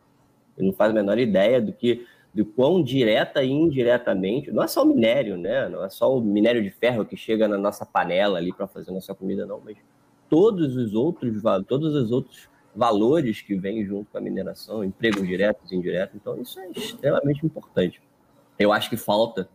Não 0.59 0.73
fazem 0.73 0.92
a 0.92 1.02
menor 1.02 1.19
ideia 1.19 1.61
do 1.61 1.73
que 1.73 2.07
do 2.35 2.47
quão 2.47 2.83
direta 2.83 3.42
e 3.42 3.50
indiretamente, 3.50 4.50
não 4.50 4.62
é 4.62 4.66
só 4.66 4.83
o 4.83 4.87
minério, 4.87 5.37
né? 5.37 5.69
Não 5.69 5.85
é 5.85 5.90
só 5.90 6.16
o 6.16 6.21
minério 6.21 6.62
de 6.62 6.71
ferro 6.71 7.04
que 7.04 7.14
chega 7.14 7.47
na 7.47 7.59
nossa 7.59 7.85
panela 7.85 8.38
ali 8.38 8.52
para 8.52 8.66
fazer 8.66 8.90
nossa 8.90 9.14
comida, 9.14 9.45
não, 9.45 9.61
mas 9.62 9.76
todos 10.31 10.76
os 10.76 10.95
outros, 10.95 11.42
todos 11.66 11.95
os 11.95 12.11
outros 12.11 12.49
valores 12.75 13.42
que 13.42 13.54
vêm 13.54 13.85
junto 13.85 14.11
com 14.11 14.16
a 14.16 14.21
mineração, 14.21 14.83
empregos 14.83 15.26
diretos 15.26 15.71
e 15.71 15.76
indiretos. 15.76 16.16
Então, 16.16 16.40
isso 16.40 16.59
é 16.59 16.71
extremamente 16.71 17.45
importante. 17.45 18.00
Eu 18.59 18.73
acho 18.73 18.88
que 18.88 18.97
falta 18.97 19.47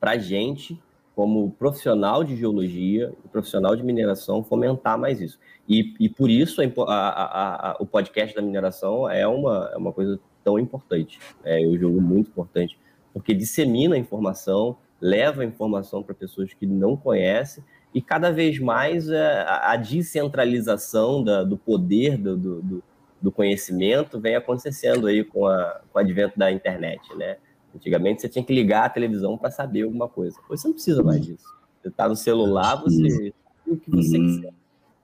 para 0.00 0.12
a 0.12 0.18
gente, 0.18 0.82
como 1.14 1.52
profissional 1.52 2.24
de 2.24 2.36
geologia, 2.36 3.12
profissional 3.30 3.76
de 3.76 3.82
mineração, 3.84 4.42
fomentar 4.42 4.98
mais 4.98 5.20
isso. 5.20 5.38
E, 5.68 5.94
e 6.00 6.08
por 6.08 6.28
isso 6.28 6.60
a, 6.60 6.64
a, 6.88 7.70
a, 7.70 7.76
o 7.78 7.86
podcast 7.86 8.34
da 8.34 8.42
mineração 8.42 9.08
é 9.08 9.26
uma, 9.26 9.70
é 9.72 9.76
uma 9.76 9.92
coisa 9.92 10.18
tão 10.42 10.58
importante. 10.58 11.18
É, 11.44 11.64
eu 11.64 11.78
julgo 11.78 12.00
muito 12.00 12.30
importante, 12.30 12.78
porque 13.12 13.32
dissemina 13.32 13.94
a 13.94 13.98
informação, 13.98 14.76
leva 15.00 15.42
a 15.42 15.44
informação 15.44 16.02
para 16.02 16.14
pessoas 16.14 16.52
que 16.52 16.66
não 16.66 16.96
conhecem, 16.96 17.64
e 17.94 18.02
cada 18.02 18.32
vez 18.32 18.58
mais 18.58 19.08
é, 19.08 19.44
a 19.46 19.76
descentralização 19.76 21.22
da, 21.22 21.44
do 21.44 21.56
poder 21.56 22.18
do, 22.18 22.36
do, 22.36 22.82
do, 23.22 23.30
conhecimento 23.30 24.18
vem 24.18 24.34
acontecendo 24.34 25.06
aí 25.06 25.22
com, 25.22 25.46
a, 25.46 25.80
com 25.92 25.98
o 25.98 26.02
advento 26.02 26.36
da 26.36 26.50
internet, 26.50 27.14
né? 27.14 27.36
Antigamente 27.74 28.22
você 28.22 28.28
tinha 28.28 28.44
que 28.44 28.52
ligar 28.52 28.84
a 28.84 28.88
televisão 28.88 29.36
para 29.36 29.50
saber 29.50 29.82
alguma 29.82 30.08
coisa. 30.08 30.38
Hoje 30.48 30.62
você 30.62 30.68
não 30.68 30.74
precisa 30.74 31.02
mais 31.02 31.24
disso. 31.24 31.44
Você 31.82 31.88
está 31.88 32.08
no 32.08 32.16
celular, 32.16 32.76
você 32.76 33.32
o 33.66 33.76
que 33.76 33.90
você 33.90 34.18
uhum. 34.18 34.26
quiser. 34.26 34.54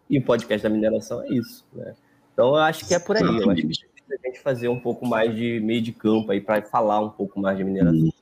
E 0.09 0.19
o 0.19 0.25
podcast 0.25 0.63
da 0.63 0.71
mineração 0.71 1.23
é 1.23 1.29
isso, 1.29 1.65
né? 1.73 1.95
Então 2.33 2.49
eu 2.49 2.57
acho 2.57 2.87
que 2.87 2.95
é 2.95 2.99
por 2.99 3.17
aí. 3.17 3.23
Eu 3.23 3.51
acho 3.51 3.63
que 3.63 3.85
a 4.13 4.29
gente 4.29 4.41
fazer 4.41 4.69
um 4.69 4.81
pouco 4.81 5.07
mais 5.07 5.35
de 5.35 5.61
meio 5.61 5.81
de 5.81 5.93
campo 5.93 6.33
aí 6.33 6.41
para 6.41 6.63
falar 6.63 7.01
um 7.01 7.11
pouco 7.11 7.41
mais 7.41 7.57
de 7.57 7.65
mineração. 7.65 8.13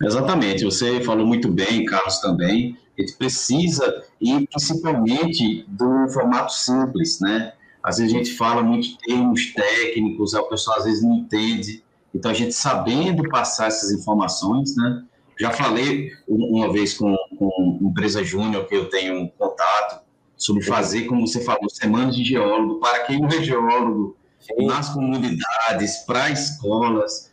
Exatamente, 0.00 0.64
você 0.64 1.00
falou 1.02 1.26
muito 1.26 1.50
bem, 1.50 1.84
Carlos 1.84 2.20
também. 2.20 2.76
A 2.96 3.00
gente 3.00 3.16
precisa, 3.16 4.04
e 4.20 4.46
principalmente 4.46 5.64
do 5.68 6.08
formato 6.08 6.52
simples, 6.52 7.20
né? 7.20 7.52
Às 7.82 7.98
vezes 7.98 8.12
a 8.12 8.18
gente 8.18 8.36
fala 8.36 8.62
muitos 8.62 8.96
termos 8.98 9.52
técnicos, 9.54 10.34
a 10.34 10.42
pessoa 10.42 10.76
às 10.76 10.84
vezes 10.84 11.02
não 11.02 11.14
entende. 11.14 11.82
Então 12.14 12.30
a 12.30 12.34
gente 12.34 12.52
sabendo 12.52 13.28
passar 13.28 13.68
essas 13.68 13.90
informações, 13.92 14.74
né? 14.76 15.04
Já 15.38 15.52
falei 15.52 16.10
uma 16.26 16.72
vez 16.72 16.94
com, 16.94 17.14
com 17.38 17.78
empresa 17.82 18.24
júnior 18.24 18.66
que 18.66 18.74
eu 18.74 18.88
tenho 18.88 19.20
um 19.20 19.28
contato 19.28 20.02
sobre 20.36 20.62
fazer, 20.62 21.02
como 21.02 21.26
você 21.26 21.44
falou, 21.44 21.68
semanas 21.68 22.16
de 22.16 22.24
geólogo. 22.24 22.80
Para 22.80 23.00
quem 23.00 23.20
não 23.20 23.28
é 23.28 23.42
geólogo, 23.42 24.16
Sim. 24.40 24.66
nas 24.66 24.88
comunidades, 24.88 25.98
para 26.06 26.30
escolas, 26.30 27.32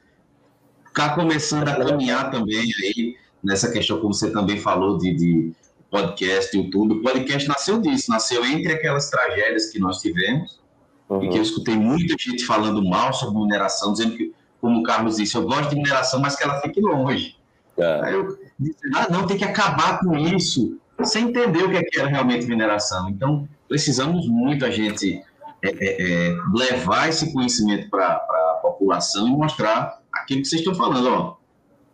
ficar 0.86 1.16
começando 1.16 1.68
a 1.68 1.76
caminhar 1.76 2.32
também 2.32 2.60
aí 2.84 3.16
nessa 3.44 3.72
questão, 3.72 4.00
como 4.00 4.14
você 4.14 4.32
também 4.32 4.60
falou, 4.60 4.98
de, 4.98 5.14
de 5.14 5.54
podcast, 5.90 6.56
YouTube. 6.56 6.96
O 6.96 7.02
podcast 7.02 7.48
nasceu 7.48 7.80
disso, 7.80 8.10
nasceu 8.10 8.44
entre 8.46 8.74
aquelas 8.74 9.10
tragédias 9.10 9.70
que 9.70 9.80
nós 9.80 10.00
tivemos, 10.02 10.60
uhum. 11.08 11.24
e 11.24 11.30
que 11.30 11.38
eu 11.38 11.42
escutei 11.42 11.76
muita 11.76 12.16
gente 12.20 12.46
falando 12.46 12.84
mal 12.84 13.14
sobre 13.14 13.40
mineração, 13.40 13.94
dizendo 13.94 14.18
que, 14.18 14.34
como 14.62 14.80
o 14.80 14.84
Carlos 14.84 15.18
disse, 15.18 15.36
eu 15.36 15.44
gosto 15.44 15.70
de 15.70 15.76
mineração, 15.76 16.20
mas 16.20 16.36
que 16.36 16.44
ela 16.44 16.62
fique 16.62 16.80
longe. 16.82 17.38
É. 17.78 18.02
Aí 18.04 18.14
eu 18.14 18.38
disse, 18.60 18.78
ah, 18.96 19.08
não, 19.10 19.28
tem 19.28 19.38
que 19.38 19.44
acabar 19.44 20.00
com 20.00 20.16
isso, 20.18 20.78
sem 21.04 21.30
entender 21.30 21.64
o 21.64 21.70
que, 21.70 21.78
é 21.78 21.84
que 21.84 22.00
era 22.00 22.08
realmente 22.08 22.46
mineração. 22.46 23.10
Então, 23.10 23.48
precisamos 23.68 24.28
muito 24.28 24.66
a 24.66 24.72
gente 24.72 25.22
é, 25.62 25.70
é, 25.70 26.30
é, 26.30 26.38
levar 26.54 27.10
esse 27.10 27.34
conhecimento 27.34 27.90
para 27.90 28.08
a 28.08 28.60
população 28.62 29.28
e 29.28 29.32
mostrar 29.32 30.00
aquilo 30.14 30.42
que 30.42 30.48
vocês 30.48 30.62
estão 30.62 30.76
falando. 30.76 31.08
Ó, 31.08 31.36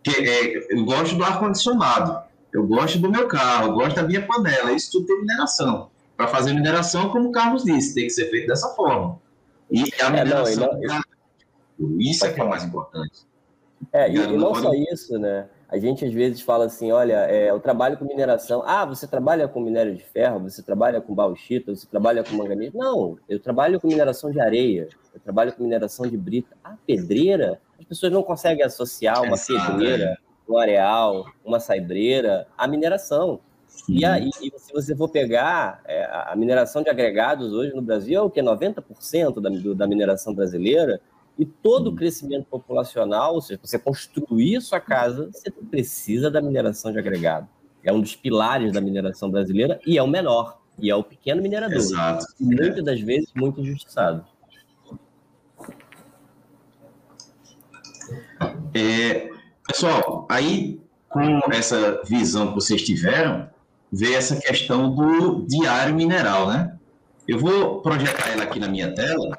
que, 0.04 0.12
é, 0.12 0.74
eu 0.74 0.84
gosto 0.86 1.16
do 1.16 1.24
ar-condicionado, 1.24 2.22
eu 2.54 2.66
gosto 2.68 3.00
do 3.00 3.10
meu 3.10 3.28
carro, 3.28 3.68
eu 3.70 3.74
gosto 3.74 3.96
da 3.96 4.04
minha 4.04 4.26
panela, 4.26 4.72
isso 4.72 4.92
tudo 4.92 5.06
tem 5.06 5.20
mineração. 5.20 5.90
Para 6.18 6.28
fazer 6.28 6.54
mineração, 6.54 7.10
como 7.10 7.30
o 7.30 7.32
Carlos 7.32 7.64
disse, 7.64 7.96
tem 7.96 8.04
que 8.04 8.12
ser 8.12 8.30
feito 8.30 8.48
dessa 8.48 8.70
forma. 8.70 9.20
E 9.72 9.84
a 10.02 10.10
mineração, 10.10 10.70
não, 10.74 10.82
não, 10.82 11.02
isso 12.00 12.26
é 12.26 12.34
que 12.34 12.40
é 12.40 12.44
o 12.44 12.50
mais 12.50 12.64
importante. 12.64 13.26
É, 13.92 14.10
e, 14.10 14.16
e 14.16 14.38
não 14.38 14.54
só 14.54 14.72
isso, 14.74 15.18
né? 15.18 15.48
A 15.68 15.78
gente 15.78 16.04
às 16.04 16.14
vezes 16.14 16.42
fala 16.42 16.66
assim, 16.66 16.92
olha, 16.92 17.26
é, 17.30 17.50
eu 17.50 17.60
trabalho 17.60 17.98
com 17.98 18.04
mineração. 18.04 18.62
Ah, 18.66 18.86
você 18.86 19.08
trabalha 19.08 19.48
com 19.48 19.62
minério 19.62 19.96
de 19.96 20.04
ferro, 20.04 20.40
você 20.40 20.62
trabalha 20.62 21.00
com 21.00 21.16
bauxita, 21.16 21.74
você 21.74 21.88
trabalha 21.88 22.24
com 22.24 22.36
manganês. 22.36 22.74
Não, 22.74 23.18
eu 23.28 23.40
trabalho 23.40 23.80
com 23.80 23.88
mineração 23.88 24.32
de 24.32 24.40
areia, 24.40 24.90
eu 25.14 25.20
trabalho 25.22 25.54
com 25.54 25.64
mineração 25.64 26.06
de 26.06 26.18
brita. 26.18 26.56
A 26.62 26.76
pedreira, 26.86 27.60
as 27.80 27.86
pessoas 27.86 28.12
não 28.12 28.22
conseguem 28.22 28.66
associar 28.66 29.24
uma 29.24 29.38
pedreira, 29.38 30.18
um 30.48 30.58
areal, 30.58 31.26
uma 31.44 31.60
saibreira 31.60 32.48
à 32.58 32.68
mineração. 32.68 33.40
E, 33.88 34.04
aí, 34.04 34.30
e 34.42 34.52
se 34.60 34.74
você 34.74 34.94
for 34.94 35.08
pegar 35.08 35.82
é, 35.86 36.04
a 36.04 36.36
mineração 36.36 36.84
de 36.84 36.90
agregados 36.90 37.54
hoje 37.54 37.74
no 37.74 37.82
Brasil, 37.82 38.20
é 38.20 38.22
o 38.22 38.30
que? 38.30 38.42
90% 38.42 39.40
da, 39.40 39.50
da 39.74 39.88
mineração 39.88 40.36
brasileira 40.36 41.00
e 41.38 41.46
todo 41.46 41.88
o 41.88 41.96
crescimento 41.96 42.46
populacional, 42.46 43.34
ou 43.36 43.42
seja, 43.42 43.60
você 43.64 43.80
construir 43.80 44.62
sua 44.62 44.80
casa, 44.80 45.30
você 45.32 45.50
precisa 45.50 46.30
da 46.30 46.42
mineração 46.42 46.92
de 46.92 47.00
agregado. 47.00 47.48
É 47.84 47.92
um 47.92 48.02
dos 48.02 48.16
pilares 48.16 48.72
da 48.72 48.82
mineração 48.82 49.30
brasileira 49.30 49.80
e 49.86 49.98
é 49.98 50.04
o 50.04 50.08
menor, 50.08 50.60
e 50.78 50.90
é 50.90 50.96
o 50.96 51.04
pequeno 51.04 51.42
minerador. 51.42 51.78
Exato. 51.78 52.26
Muitas 52.40 52.84
das 52.84 53.00
vezes 53.02 53.32
muito 53.36 53.60
injustiçado. 53.62 54.26
É, 58.74 59.30
pessoal, 59.68 60.26
aí 60.30 60.80
com 61.10 61.52
essa 61.52 62.02
visão 62.06 62.50
que 62.50 62.56
vocês 62.56 62.82
tiveram, 62.82 63.50
veio 63.92 64.16
essa 64.16 64.38
questão 64.38 64.96
do 64.96 65.46
diário 65.46 65.94
mineral, 65.94 66.48
né? 66.48 66.78
Eu 67.28 67.38
vou 67.38 67.82
projetar 67.82 68.30
ela 68.30 68.44
aqui 68.44 68.60
na 68.60 68.68
minha 68.68 68.94
tela 68.94 69.36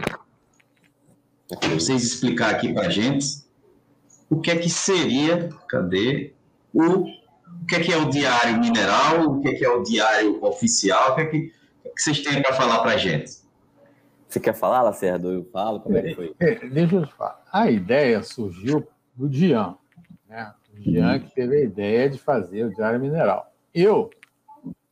para 1.58 1.68
vocês 1.70 2.02
explicar 2.02 2.50
aqui 2.50 2.72
para 2.72 2.86
a 2.86 2.90
gente 2.90 3.42
o 4.28 4.40
que 4.40 4.50
é 4.50 4.56
que 4.56 4.70
seria, 4.70 5.50
cadê, 5.68 6.32
o, 6.72 6.82
o 6.82 7.66
que 7.68 7.76
é 7.76 7.80
que 7.80 7.92
é 7.92 7.96
o 7.96 8.08
diário 8.08 8.58
mineral, 8.58 9.30
o 9.30 9.40
que 9.40 9.48
é 9.48 9.52
que 9.54 9.64
é 9.64 9.68
o 9.68 9.82
diário 9.82 10.42
oficial, 10.42 11.12
o 11.12 11.14
que 11.16 11.20
é 11.20 11.26
que, 11.26 11.36
o 11.36 11.40
que, 11.40 11.88
é 11.88 11.90
que 11.90 12.02
vocês 12.02 12.20
têm 12.22 12.42
para 12.42 12.54
falar 12.54 12.80
para 12.80 12.92
a 12.92 12.96
gente? 12.96 13.42
Você 14.26 14.40
quer 14.40 14.54
falar, 14.54 14.80
Lacerda? 14.80 15.28
Eu 15.28 15.44
falo, 15.52 15.80
como 15.80 15.98
é 15.98 16.02
que 16.02 16.14
foi? 16.14 16.34
É, 16.40 16.54
deixa 16.66 16.96
eu 16.96 17.06
te 17.06 17.12
falar. 17.12 17.44
A 17.52 17.70
ideia 17.70 18.22
surgiu 18.22 18.88
do 19.14 19.28
Dian, 19.28 19.76
né? 20.26 20.54
O 20.74 20.80
Dian 20.80 21.12
uhum. 21.12 21.20
que 21.20 21.34
teve 21.34 21.56
a 21.56 21.60
ideia 21.60 22.08
de 22.08 22.16
fazer 22.16 22.64
o 22.64 22.74
diário 22.74 22.98
mineral. 22.98 23.52
Eu, 23.74 24.08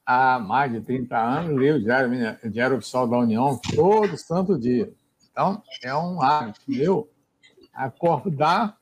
há 0.04 0.38
mais 0.38 0.70
de 0.70 0.82
30 0.82 1.16
anos, 1.16 1.58
leio 1.58 1.76
o 1.76 1.80
diário, 1.80 2.10
o 2.44 2.50
diário 2.50 2.76
oficial 2.76 3.08
da 3.08 3.16
União 3.16 3.58
todo 3.74 4.14
santo 4.18 4.58
dia. 4.58 4.92
Então, 5.30 5.62
é 5.82 5.94
um 5.94 6.20
hábito 6.22 6.60
meu 6.66 7.08
acordar, 7.72 8.76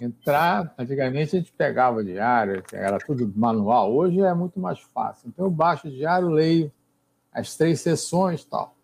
entrar. 0.00 0.74
Antigamente 0.78 1.36
a 1.36 1.38
gente 1.40 1.52
pegava 1.52 2.02
diário, 2.02 2.62
era 2.72 2.98
tudo 2.98 3.30
manual. 3.36 3.92
Hoje 3.92 4.20
é 4.20 4.32
muito 4.34 4.58
mais 4.58 4.80
fácil. 4.80 5.28
Então 5.28 5.46
eu 5.46 5.50
baixo 5.50 5.88
o 5.88 5.90
diário, 5.90 6.28
leio 6.28 6.72
as 7.32 7.56
três 7.56 7.80
sessões 7.80 8.42
e 8.42 8.46
tal. 8.46 8.74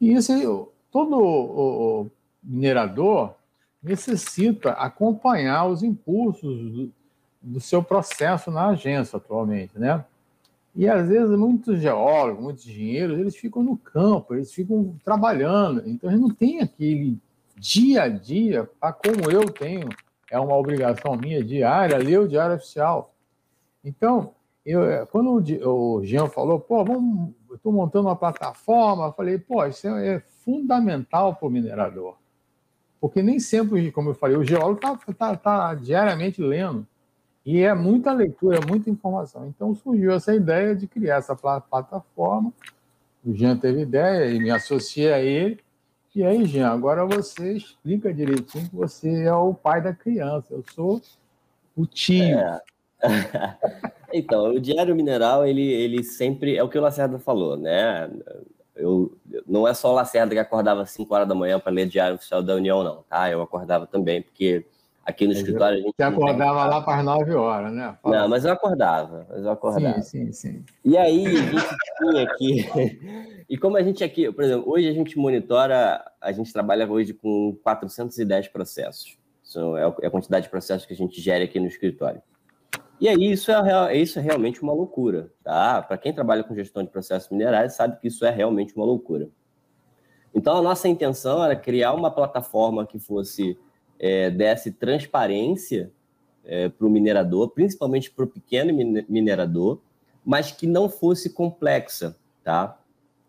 E 0.00 0.12
isso, 0.12 0.72
todo 0.90 1.18
o, 1.18 2.10
minerador 2.42 3.34
necessita 3.82 4.70
acompanhar 4.70 5.66
os 5.66 5.82
impulsos 5.82 6.72
do, 6.72 6.92
do 7.42 7.60
seu 7.60 7.82
processo 7.82 8.50
na 8.50 8.68
agência 8.68 9.16
atualmente, 9.16 9.78
né? 9.78 10.04
E 10.78 10.88
às 10.88 11.08
vezes 11.08 11.36
muitos 11.36 11.80
geólogos, 11.80 12.40
muitos 12.40 12.64
engenheiros, 12.68 13.18
eles 13.18 13.34
ficam 13.34 13.64
no 13.64 13.76
campo, 13.76 14.32
eles 14.32 14.54
ficam 14.54 14.94
trabalhando. 15.04 15.82
Então 15.84 16.08
eles 16.08 16.20
não 16.20 16.30
tem 16.30 16.60
aquele 16.60 17.18
dia 17.56 18.04
a 18.04 18.08
dia, 18.08 18.70
para 18.78 18.92
como 18.92 19.28
eu 19.28 19.50
tenho, 19.50 19.88
é 20.30 20.38
uma 20.38 20.56
obrigação 20.56 21.16
minha 21.16 21.42
diária, 21.42 21.98
ler 21.98 22.20
o 22.20 22.28
diário 22.28 22.54
oficial. 22.54 23.12
Então, 23.84 24.36
eu, 24.64 25.04
quando 25.08 25.42
o 25.66 26.04
Jean 26.04 26.28
falou, 26.28 26.60
pô, 26.60 26.84
vamos, 26.84 27.34
eu 27.50 27.56
estou 27.56 27.72
montando 27.72 28.06
uma 28.06 28.14
plataforma, 28.14 29.06
eu 29.06 29.12
falei, 29.12 29.36
pô, 29.36 29.66
isso 29.66 29.88
é, 29.88 30.14
é 30.14 30.20
fundamental 30.44 31.34
para 31.34 31.48
o 31.48 31.50
minerador. 31.50 32.16
Porque 33.00 33.20
nem 33.20 33.40
sempre, 33.40 33.90
como 33.90 34.10
eu 34.10 34.14
falei, 34.14 34.36
o 34.36 34.44
geólogo 34.44 34.78
está 34.78 34.96
tá, 35.12 35.36
tá 35.36 35.74
diariamente 35.74 36.40
lendo. 36.40 36.86
E 37.44 37.60
é 37.60 37.74
muita 37.74 38.12
leitura, 38.12 38.60
muita 38.66 38.90
informação. 38.90 39.46
Então 39.48 39.74
surgiu 39.74 40.12
essa 40.12 40.34
ideia 40.34 40.74
de 40.74 40.86
criar 40.86 41.16
essa 41.16 41.34
plataforma. 41.34 42.52
O 43.24 43.34
Jean 43.34 43.56
teve 43.56 43.82
ideia 43.82 44.30
e 44.30 44.38
me 44.38 44.50
associei 44.50 45.12
a 45.12 45.20
ele. 45.20 45.58
E 46.14 46.24
aí, 46.24 46.44
Jean, 46.46 46.68
agora 46.70 47.06
você 47.06 47.52
explica 47.52 48.12
direitinho 48.12 48.68
que 48.68 48.74
você 48.74 49.22
é 49.22 49.32
o 49.32 49.54
pai 49.54 49.80
da 49.80 49.94
criança. 49.94 50.52
Eu 50.52 50.64
sou 50.74 51.00
o 51.76 51.86
tio. 51.86 52.38
É. 52.38 52.60
então, 54.12 54.54
o 54.54 54.60
Diário 54.60 54.96
Mineral, 54.96 55.46
ele, 55.46 55.62
ele 55.62 56.02
sempre. 56.02 56.56
É 56.56 56.62
o 56.62 56.68
que 56.68 56.76
o 56.76 56.80
Lacerda 56.80 57.18
falou, 57.18 57.56
né? 57.56 58.10
Eu, 58.74 59.16
não 59.46 59.66
é 59.66 59.74
só 59.74 59.90
o 59.90 59.94
Lacerda 59.94 60.34
que 60.34 60.40
acordava 60.40 60.82
às 60.82 60.90
5 60.90 61.14
horas 61.14 61.28
da 61.28 61.34
manhã 61.34 61.58
para 61.60 61.72
ler 61.72 61.86
Diário 61.86 62.16
Oficial 62.16 62.42
da 62.42 62.54
União, 62.54 62.82
não, 62.82 63.02
tá? 63.02 63.30
Eu 63.30 63.42
acordava 63.42 63.86
também, 63.86 64.22
porque 64.22 64.66
Aqui 65.08 65.26
no 65.26 65.32
escritório 65.32 65.78
a 65.78 65.80
gente. 65.80 65.94
Você 65.96 66.02
acordava 66.02 66.66
lá 66.66 66.82
para 66.82 66.98
as 66.98 67.04
9 67.04 67.34
horas, 67.34 67.72
né? 67.72 67.96
Fala. 68.02 68.18
Não, 68.18 68.28
mas 68.28 68.44
eu 68.44 68.52
acordava. 68.52 69.26
Mas 69.30 69.42
eu 69.42 69.50
acordava. 69.50 70.02
Sim, 70.02 70.26
sim, 70.26 70.32
sim. 70.32 70.64
E 70.84 70.98
aí, 70.98 71.26
a 71.26 71.40
gente 71.40 71.66
tinha 71.96 72.22
aqui. 72.24 73.44
e 73.48 73.56
como 73.56 73.78
a 73.78 73.82
gente 73.82 74.04
aqui, 74.04 74.30
por 74.30 74.44
exemplo, 74.44 74.70
hoje 74.70 74.86
a 74.86 74.92
gente 74.92 75.16
monitora, 75.16 76.04
a 76.20 76.30
gente 76.30 76.52
trabalha 76.52 76.86
hoje 76.86 77.14
com 77.14 77.58
410 77.64 78.48
processos. 78.48 79.16
Isso 79.42 79.78
é 79.78 79.86
a 79.86 80.10
quantidade 80.10 80.44
de 80.44 80.50
processos 80.50 80.86
que 80.86 80.92
a 80.92 80.96
gente 80.96 81.18
gera 81.22 81.42
aqui 81.42 81.58
no 81.58 81.68
escritório. 81.68 82.20
E 83.00 83.08
aí, 83.08 83.32
isso 83.32 83.50
é, 83.50 83.96
isso 83.96 84.18
é 84.18 84.22
realmente 84.22 84.60
uma 84.60 84.74
loucura, 84.74 85.32
tá? 85.42 85.80
Para 85.80 85.96
quem 85.96 86.12
trabalha 86.12 86.44
com 86.44 86.54
gestão 86.54 86.82
de 86.82 86.90
processos 86.90 87.30
minerais, 87.30 87.72
sabe 87.72 87.98
que 87.98 88.08
isso 88.08 88.26
é 88.26 88.30
realmente 88.30 88.76
uma 88.76 88.84
loucura. 88.84 89.30
Então, 90.34 90.54
a 90.54 90.60
nossa 90.60 90.86
intenção 90.86 91.42
era 91.42 91.56
criar 91.56 91.94
uma 91.94 92.10
plataforma 92.10 92.86
que 92.86 92.98
fosse 92.98 93.58
é, 93.98 94.30
desse 94.30 94.72
transparência 94.72 95.90
é, 96.44 96.68
para 96.68 96.86
o 96.86 96.90
minerador, 96.90 97.50
principalmente 97.50 98.10
para 98.10 98.24
o 98.24 98.28
pequeno 98.28 98.72
minerador, 99.08 99.80
mas 100.24 100.50
que 100.52 100.66
não 100.66 100.88
fosse 100.88 101.30
complexa, 101.30 102.16
tá? 102.42 102.78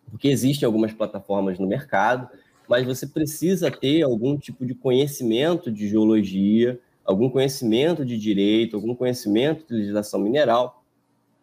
Porque 0.10 0.28
existem 0.28 0.66
algumas 0.66 0.94
plataformas 0.94 1.60
no 1.60 1.68
mercado, 1.68 2.30
mas 2.68 2.86
você 2.86 3.08
precisa 3.08 3.72
ter 3.72 4.04
algum 4.04 4.38
tipo 4.38 4.65
de 4.65 4.74
conhecimento 4.74 5.72
de 5.72 5.88
geologia, 5.88 6.80
algum 7.04 7.30
conhecimento 7.30 8.06
de 8.06 8.17
direito, 8.17 8.76
algum 8.76 8.93
conhecimento 8.93 9.67
de 9.67 9.74
legislação 9.74 10.20
mineral 10.20 10.84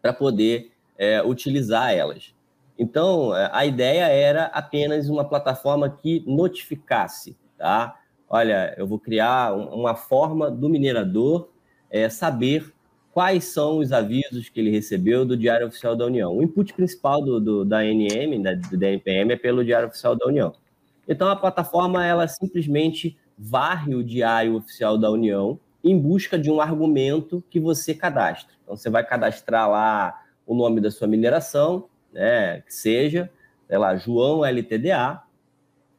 para 0.01 0.13
poder 0.13 0.71
é, 0.97 1.21
utilizar 1.21 1.93
elas. 1.93 2.33
Então, 2.79 3.31
a 3.51 3.65
ideia 3.65 4.03
era 4.03 4.45
apenas 4.45 5.09
uma 5.09 5.25
plataforma 5.25 5.89
que 5.89 6.23
notificasse, 6.27 7.35
tá? 7.57 7.99
Olha, 8.29 8.73
eu 8.77 8.87
vou 8.87 8.99
criar 8.99 9.53
uma 9.53 9.95
forma 9.95 10.49
do 10.51 10.69
minerador 10.69 11.49
é, 11.89 12.09
saber 12.09 12.73
quais 13.11 13.45
são 13.45 13.79
os 13.79 13.91
avisos 13.91 14.49
que 14.49 14.59
ele 14.59 14.69
recebeu 14.69 15.25
do 15.25 15.35
Diário 15.35 15.67
Oficial 15.67 15.95
da 15.95 16.05
União. 16.05 16.35
O 16.35 16.43
input 16.43 16.73
principal 16.73 17.21
do, 17.21 17.39
do 17.39 17.65
da 17.65 17.81
NM, 17.83 18.41
da, 18.43 18.53
do 18.53 18.77
DNPM, 18.77 19.33
é 19.33 19.35
pelo 19.35 19.65
Diário 19.65 19.87
Oficial 19.87 20.15
da 20.15 20.27
União. 20.27 20.53
Então, 21.07 21.29
a 21.29 21.35
plataforma, 21.35 22.05
ela 22.05 22.27
simplesmente 22.27 23.17
varre 23.37 23.95
o 23.95 24.03
Diário 24.03 24.55
Oficial 24.55 24.97
da 24.97 25.09
União 25.09 25.59
em 25.83 25.97
busca 25.97 26.37
de 26.37 26.51
um 26.51 26.59
argumento 26.59 27.43
que 27.49 27.59
você 27.59 27.93
cadastra. 27.93 28.53
Então, 28.63 28.75
você 28.75 28.89
vai 28.89 29.03
cadastrar 29.03 29.69
lá 29.69 30.21
o 30.45 30.53
nome 30.53 30.81
da 30.81 30.91
sua 30.91 31.07
mineração, 31.07 31.85
né, 32.11 32.61
que 32.61 32.73
seja, 32.73 33.29
sei 33.67 33.77
lá, 33.77 33.95
João 33.95 34.45
LTDA, 34.45 35.21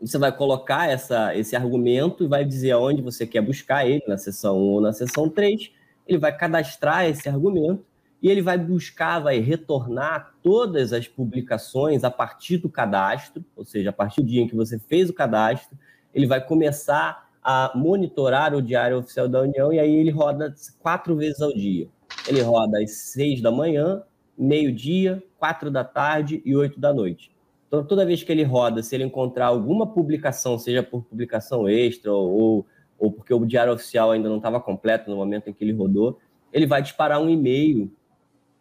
você 0.00 0.18
vai 0.18 0.30
colocar 0.30 0.88
essa, 0.88 1.34
esse 1.36 1.56
argumento 1.56 2.24
e 2.24 2.28
vai 2.28 2.44
dizer 2.44 2.72
aonde 2.72 3.02
você 3.02 3.26
quer 3.26 3.40
buscar 3.40 3.86
ele, 3.86 4.02
na 4.06 4.16
seção 4.16 4.56
1 4.56 4.60
ou 4.60 4.80
na 4.80 4.92
seção 4.92 5.28
3. 5.28 5.72
Ele 6.06 6.18
vai 6.18 6.36
cadastrar 6.36 7.06
esse 7.06 7.28
argumento 7.28 7.84
e 8.22 8.28
ele 8.28 8.42
vai 8.42 8.56
buscar, 8.56 9.20
vai 9.20 9.38
retornar 9.38 10.34
todas 10.42 10.92
as 10.92 11.06
publicações 11.06 12.04
a 12.04 12.10
partir 12.10 12.58
do 12.58 12.68
cadastro, 12.68 13.44
ou 13.56 13.64
seja, 13.64 13.90
a 13.90 13.92
partir 13.92 14.22
do 14.22 14.28
dia 14.28 14.42
em 14.42 14.48
que 14.48 14.56
você 14.56 14.78
fez 14.78 15.10
o 15.10 15.14
cadastro, 15.14 15.76
ele 16.14 16.26
vai 16.26 16.44
começar 16.44 17.28
a 17.42 17.72
monitorar 17.74 18.54
o 18.54 18.62
Diário 18.62 18.98
Oficial 18.98 19.28
da 19.28 19.40
União 19.40 19.72
e 19.72 19.78
aí 19.78 19.94
ele 19.94 20.10
roda 20.10 20.54
quatro 20.80 21.16
vezes 21.16 21.40
ao 21.40 21.52
dia. 21.52 21.88
Ele 22.26 22.40
roda 22.40 22.82
às 22.82 22.90
seis 22.90 23.40
da 23.40 23.50
manhã, 23.50 24.02
meio-dia, 24.36 25.22
quatro 25.38 25.70
da 25.70 25.84
tarde 25.84 26.42
e 26.44 26.56
oito 26.56 26.78
da 26.78 26.92
noite. 26.92 27.30
Então, 27.68 27.84
toda 27.84 28.04
vez 28.04 28.22
que 28.22 28.32
ele 28.32 28.42
roda, 28.42 28.82
se 28.82 28.94
ele 28.94 29.04
encontrar 29.04 29.46
alguma 29.46 29.86
publicação, 29.86 30.58
seja 30.58 30.82
por 30.82 31.04
publicação 31.04 31.68
extra 31.68 32.10
ou, 32.10 32.66
ou 32.98 33.12
porque 33.12 33.32
o 33.32 33.44
diário 33.44 33.74
oficial 33.74 34.10
ainda 34.10 34.28
não 34.28 34.38
estava 34.38 34.58
completo 34.58 35.10
no 35.10 35.16
momento 35.16 35.48
em 35.48 35.52
que 35.52 35.62
ele 35.62 35.72
rodou, 35.72 36.18
ele 36.50 36.66
vai 36.66 36.80
disparar 36.80 37.20
um 37.20 37.28
e-mail 37.28 37.92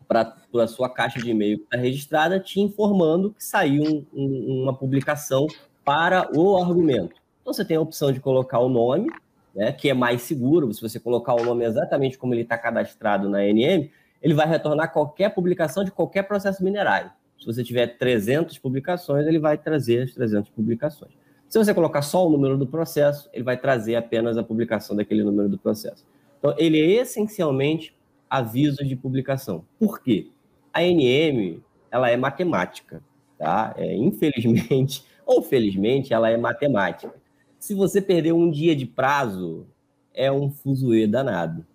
para 0.08 0.36
a 0.56 0.67
sua 0.67 0.89
caixa 0.89 1.20
de 1.20 1.30
e-mail 1.30 1.58
que 1.58 1.63
está 1.63 1.78
registrada, 1.78 2.39
te 2.39 2.60
informando 2.60 3.32
que 3.32 3.43
saiu 3.43 3.84
um, 3.84 4.06
um, 4.13 4.63
uma 4.63 4.74
publicação 4.74 5.48
para 5.86 6.30
o 6.38 6.58
argumento. 6.58 7.15
Então, 7.41 7.54
você 7.54 7.63
tem 7.63 7.78
a 7.78 7.82
opção 7.82 8.12
de 8.12 8.20
colocar 8.20 8.60
o 8.60 8.67
nome, 8.67 9.10
né, 9.56 9.72
que 9.72 9.89
é 9.89 9.93
mais 9.93 10.22
seguro. 10.22 10.74
Se 10.74 10.82
você 10.82 11.00
colocar 11.00 11.34
o 11.34 11.46
nome 11.46 11.63
exatamente 11.63 12.17
como 12.17 12.34
ele 12.34 12.41
está 12.41 12.58
cadastrado 12.58 13.30
na 13.30 13.39
NM, 13.39 13.89
ele 14.22 14.34
vai 14.34 14.48
retornar 14.48 14.91
qualquer 14.91 15.34
publicação 15.34 15.86
de 15.86 15.91
qualquer 15.91 16.24
processo 16.24 16.62
minerário. 16.62 17.10
Se 17.39 17.45
você 17.45 17.63
tiver 17.63 17.97
300 17.97 18.58
publicações, 18.58 19.26
ele 19.28 19.39
vai 19.39 19.58
trazer 19.58 20.04
as 20.04 20.13
300 20.13 20.50
publicações. 20.52 21.12
Se 21.47 21.58
você 21.58 21.73
colocar 21.73 22.02
só 22.02 22.28
o 22.28 22.30
número 22.30 22.58
do 22.58 22.67
processo, 22.67 23.30
ele 23.32 23.43
vai 23.43 23.58
trazer 23.58 23.95
apenas 23.95 24.38
a 24.38 24.43
publicação 24.43 24.95
daquele 24.95 25.23
número 25.23 25.47
do 25.47 25.58
processo. 25.58 26.06
Então, 26.39 26.54
ele 26.58 26.80
é 26.80 27.02
essencialmente 27.02 27.95
avisos 28.30 28.88
de 28.88 28.95
publicação. 28.95 29.63
Por 29.80 30.02
quê? 30.02 30.28
A 30.73 30.82
NM, 30.84 31.62
ela 31.89 32.10
é 32.10 32.17
matemática, 32.17 33.02
tá? 33.38 33.73
É, 33.78 33.95
infelizmente 33.95 35.06
ou 35.26 35.41
felizmente, 35.41 36.13
ela 36.13 36.30
é 36.30 36.38
matemática. 36.38 37.13
Se 37.60 37.73
você 37.73 38.02
perder 38.02 38.32
um 38.32 38.50
dia 38.50 38.76
de 38.76 38.86
prazo, 38.86 39.67
é 40.13 40.32
um 40.32 40.50
fuzuê 40.50 41.06
danado. 41.06 41.65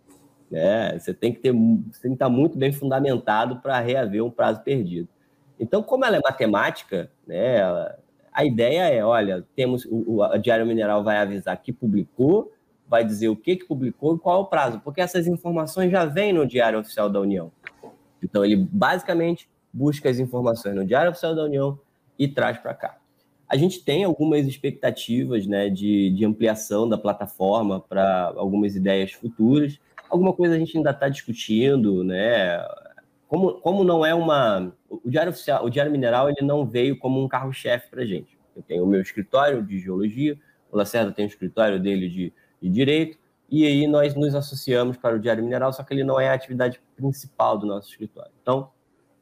Né? 0.51 0.99
Você 0.99 1.13
tem 1.13 1.33
que 1.33 1.41
ter, 1.41 1.53
você 1.53 2.01
tem 2.03 2.11
que 2.13 2.15
estar 2.17 2.29
muito 2.29 2.59
bem 2.59 2.73
fundamentado 2.73 3.57
para 3.61 3.79
reaver 3.81 4.25
um 4.25 4.31
prazo 4.31 4.63
perdido. 4.63 5.09
Então, 5.59 5.83
como 5.83 6.05
ela 6.05 6.17
é 6.17 6.21
matemática, 6.23 7.11
né, 7.27 7.61
a 8.33 8.45
ideia 8.45 8.89
é, 8.89 9.05
olha, 9.05 9.47
temos 9.55 9.85
o, 9.85 10.23
o 10.23 10.39
Diário 10.39 10.67
Mineral 10.67 11.05
vai 11.05 11.19
avisar 11.19 11.57
que 11.61 11.73
publicou, 11.73 12.53
vai 12.89 13.05
dizer 13.05 13.29
o 13.29 13.37
que, 13.37 13.57
que 13.57 13.65
publicou 13.67 14.17
e 14.17 14.19
qual 14.19 14.39
é 14.39 14.41
o 14.41 14.47
prazo, 14.47 14.81
porque 14.81 15.01
essas 15.01 15.27
informações 15.27 15.91
já 15.91 16.05
vêm 16.05 16.33
no 16.33 16.47
Diário 16.47 16.79
Oficial 16.79 17.09
da 17.09 17.21
União. 17.21 17.53
Então, 18.23 18.45
ele 18.45 18.57
basicamente 18.57 19.49
busca 19.73 20.09
as 20.09 20.19
informações 20.19 20.75
no 20.75 20.85
Diário 20.85 21.11
Oficial 21.11 21.35
da 21.35 21.45
União 21.45 21.79
e 22.19 22.29
traz 22.29 22.59
para 22.59 22.75
cá. 22.75 22.99
A 23.49 23.57
gente 23.57 23.85
tem 23.85 24.05
algumas 24.05 24.47
expectativas 24.47 25.47
né, 25.47 25.69
de, 25.69 26.11
de 26.11 26.25
ampliação 26.25 26.89
da 26.89 26.97
plataforma 26.97 27.81
para 27.81 28.33
algumas 28.37 28.75
ideias 28.75 29.13
futuras. 29.13 29.79
Alguma 30.09 30.33
coisa 30.33 30.55
a 30.55 30.59
gente 30.59 30.77
ainda 30.77 30.91
está 30.91 31.09
discutindo, 31.09 32.03
né? 32.03 32.59
Como, 33.33 33.55
como 33.63 33.83
não 33.83 34.05
é 34.05 34.15
uma. 34.15 34.71
O 34.91 35.09
Diário 35.09 35.31
Oficial, 35.31 35.65
o 35.65 35.71
Diário 35.71 35.91
Mineral, 35.91 36.29
ele 36.29 36.47
não 36.47 36.67
veio 36.67 36.99
como 36.99 37.19
um 37.19 37.27
carro-chefe 37.27 37.89
para 37.89 38.03
a 38.03 38.05
gente. 38.05 38.39
Eu 38.55 38.63
tenho 38.63 38.85
o 38.85 38.87
meu 38.87 39.01
escritório 39.01 39.63
de 39.63 39.79
geologia, 39.79 40.39
o 40.71 40.77
Lacerda 40.77 41.11
tem 41.11 41.25
o 41.25 41.29
escritório 41.29 41.81
dele 41.81 42.11
de, 42.11 42.31
de 42.61 42.69
direito, 42.69 43.17
e 43.49 43.67
aí 43.67 43.87
nós 43.87 44.15
nos 44.15 44.35
associamos 44.35 44.99
para 44.99 45.17
o 45.17 45.19
Diário 45.19 45.43
Mineral, 45.43 45.73
só 45.73 45.83
que 45.83 45.95
ele 45.95 46.05
não 46.05 46.21
é 46.21 46.29
a 46.29 46.35
atividade 46.35 46.79
principal 46.95 47.57
do 47.57 47.67
nosso 47.67 47.89
escritório. 47.89 48.31
Então, 48.43 48.69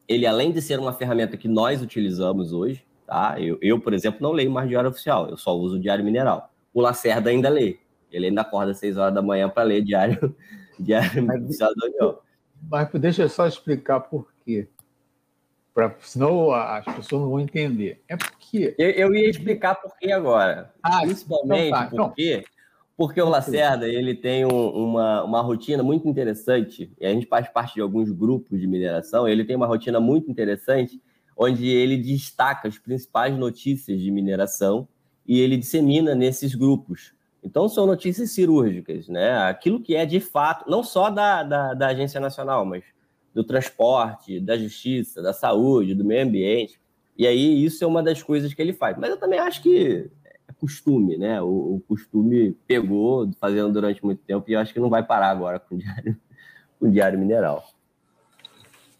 ele, 0.05 0.27
além 0.27 0.51
de 0.51 0.61
ser 0.61 0.77
uma 0.77 0.91
ferramenta 0.91 1.37
que 1.37 1.47
nós 1.47 1.81
utilizamos 1.81 2.51
hoje, 2.51 2.85
tá? 3.07 3.39
Eu, 3.39 3.57
eu 3.61 3.79
por 3.79 3.93
exemplo, 3.93 4.21
não 4.21 4.33
leio 4.33 4.51
mais 4.51 4.67
Diário 4.67 4.89
Oficial, 4.89 5.29
eu 5.29 5.37
só 5.37 5.55
uso 5.55 5.77
o 5.77 5.79
Diário 5.79 6.03
Mineral. 6.03 6.51
O 6.73 6.81
Lacerda 6.81 7.29
ainda 7.29 7.47
lê. 7.47 7.79
Ele 8.11 8.25
ainda 8.25 8.41
acorda 8.41 8.71
às 8.71 8.77
6 8.79 8.97
horas 8.97 9.13
da 9.13 9.21
manhã 9.21 9.47
para 9.47 9.63
ler 9.63 9.81
diário, 9.81 10.35
diário 10.77 11.25
oficial 11.45 11.71
da 11.73 11.87
União. 11.87 12.19
Mas 12.69 12.89
deixa 12.93 13.23
eu 13.23 13.29
só 13.29 13.47
explicar 13.47 14.01
por 14.01 14.31
quê. 14.45 14.67
Pra, 15.73 15.95
senão 16.01 16.51
as 16.51 16.83
pessoas 16.83 17.21
não 17.21 17.29
vão 17.29 17.39
entender. 17.39 18.03
É 18.07 18.17
porque. 18.17 18.75
Eu, 18.77 18.89
eu 18.89 19.15
ia 19.15 19.29
explicar 19.29 19.75
por 19.75 19.97
quê 19.97 20.11
agora. 20.11 20.73
Ah, 20.83 21.01
Principalmente 21.01 21.67
então 21.67 21.79
tá, 21.79 21.89
então, 21.91 22.07
porque, 22.07 22.43
porque 22.97 23.21
o 23.21 23.29
Lacerda 23.29 23.87
ele 23.87 24.13
tem 24.13 24.45
um, 24.45 24.69
uma, 24.69 25.23
uma 25.23 25.41
rotina 25.41 25.81
muito 25.81 26.07
interessante, 26.07 26.91
e 26.99 27.05
a 27.05 27.09
gente 27.09 27.25
faz 27.25 27.47
parte 27.47 27.75
de 27.75 27.81
alguns 27.81 28.11
grupos 28.11 28.59
de 28.59 28.67
mineração, 28.67 29.27
ele 29.27 29.45
tem 29.45 29.55
uma 29.55 29.67
rotina 29.67 29.99
muito 29.99 30.29
interessante, 30.29 31.01
onde 31.37 31.67
ele 31.67 31.97
destaca 31.97 32.67
as 32.67 32.77
principais 32.77 33.35
notícias 33.35 33.99
de 33.99 34.11
mineração 34.11 34.87
e 35.25 35.39
ele 35.39 35.57
dissemina 35.57 36.13
nesses 36.13 36.53
grupos. 36.53 37.13
Então, 37.43 37.67
são 37.67 37.85
notícias 37.87 38.31
cirúrgicas, 38.31 39.07
né? 39.07 39.37
Aquilo 39.47 39.81
que 39.81 39.95
é 39.95 40.05
de 40.05 40.19
fato, 40.19 40.69
não 40.69 40.83
só 40.83 41.09
da, 41.09 41.43
da, 41.43 41.73
da 41.73 41.87
Agência 41.87 42.19
Nacional, 42.19 42.65
mas 42.65 42.83
do 43.33 43.43
transporte, 43.43 44.39
da 44.39 44.57
justiça, 44.57 45.21
da 45.21 45.33
saúde, 45.33 45.95
do 45.95 46.05
meio 46.05 46.23
ambiente. 46.23 46.79
E 47.17 47.25
aí, 47.25 47.63
isso 47.63 47.83
é 47.83 47.87
uma 47.87 48.03
das 48.03 48.21
coisas 48.21 48.53
que 48.53 48.61
ele 48.61 48.73
faz. 48.73 48.97
Mas 48.97 49.09
eu 49.09 49.17
também 49.17 49.39
acho 49.39 49.61
que 49.61 50.09
é 50.47 50.53
costume, 50.53 51.17
né? 51.17 51.41
O, 51.41 51.75
o 51.75 51.83
costume 51.87 52.55
pegou, 52.67 53.31
fazendo 53.39 53.71
durante 53.71 54.03
muito 54.03 54.21
tempo, 54.23 54.45
e 54.47 54.53
eu 54.53 54.59
acho 54.59 54.73
que 54.73 54.79
não 54.79 54.89
vai 54.89 55.03
parar 55.03 55.29
agora 55.29 55.59
com 55.59 55.75
o 55.75 55.77
diário, 55.77 56.17
com 56.79 56.87
o 56.87 56.91
diário 56.91 57.17
mineral. 57.17 57.65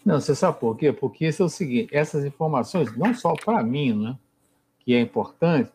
Não, 0.04 0.19
você 0.19 0.34
sabe 0.34 0.60
por 0.60 0.75
quê? 0.75 0.91
Porque 0.91 1.27
isso 1.27 1.43
é 1.43 1.45
o 1.45 1.49
seguinte: 1.49 1.95
essas 1.95 2.25
informações, 2.25 2.95
não 2.97 3.13
só 3.13 3.34
para 3.34 3.62
mim, 3.63 3.93
né, 3.93 4.17
que 4.80 4.95
é 4.95 4.99
importante, 4.99 5.71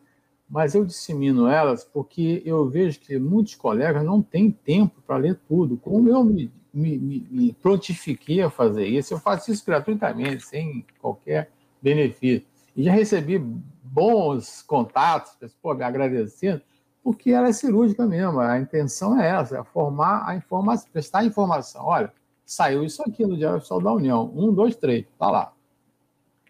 mas 0.49 0.73
eu 0.75 0.85
dissemino 0.85 1.47
elas 1.47 1.83
porque 1.83 2.41
eu 2.45 2.69
vejo 2.69 2.99
que 2.99 3.17
muitos 3.19 3.55
colegas 3.55 4.03
não 4.03 4.21
têm 4.21 4.49
tempo 4.49 5.01
para 5.05 5.17
ler 5.17 5.39
tudo. 5.47 5.77
Como 5.77 6.07
eu 6.07 6.23
me, 6.23 6.51
me, 6.73 6.97
me, 7.29 7.53
prontifiquei 7.53 8.41
a 8.41 8.49
fazer 8.49 8.85
isso, 8.85 9.13
eu 9.13 9.19
faço 9.19 9.51
isso 9.51 9.65
gratuitamente, 9.65 10.45
sem 10.45 10.85
qualquer 11.01 11.51
benefício. 11.81 12.47
E 12.75 12.83
já 12.83 12.93
recebi 12.93 13.39
bons 13.83 14.61
contatos, 14.61 15.35
pô, 15.61 15.73
me 15.73 15.83
agradecendo, 15.83 16.61
porque 17.03 17.31
ela 17.31 17.49
é 17.49 17.53
cirúrgica 17.53 18.05
mesmo. 18.05 18.39
A 18.39 18.59
intenção 18.59 19.19
é 19.19 19.27
essa, 19.29 19.57
é 19.57 19.63
formar 19.63 20.27
a 20.27 20.35
informação, 20.35 20.89
prestar 20.91 21.25
informação. 21.25 21.85
Olha, 21.85 22.13
saiu 22.45 22.83
isso 22.83 23.01
aqui 23.01 23.25
no 23.25 23.35
Diário 23.35 23.57
Oficial 23.57 23.81
da 23.81 23.91
União. 23.91 24.31
Um, 24.35 24.53
dois, 24.53 24.75
três, 24.75 25.05
tá 25.17 25.29
lá. 25.29 25.53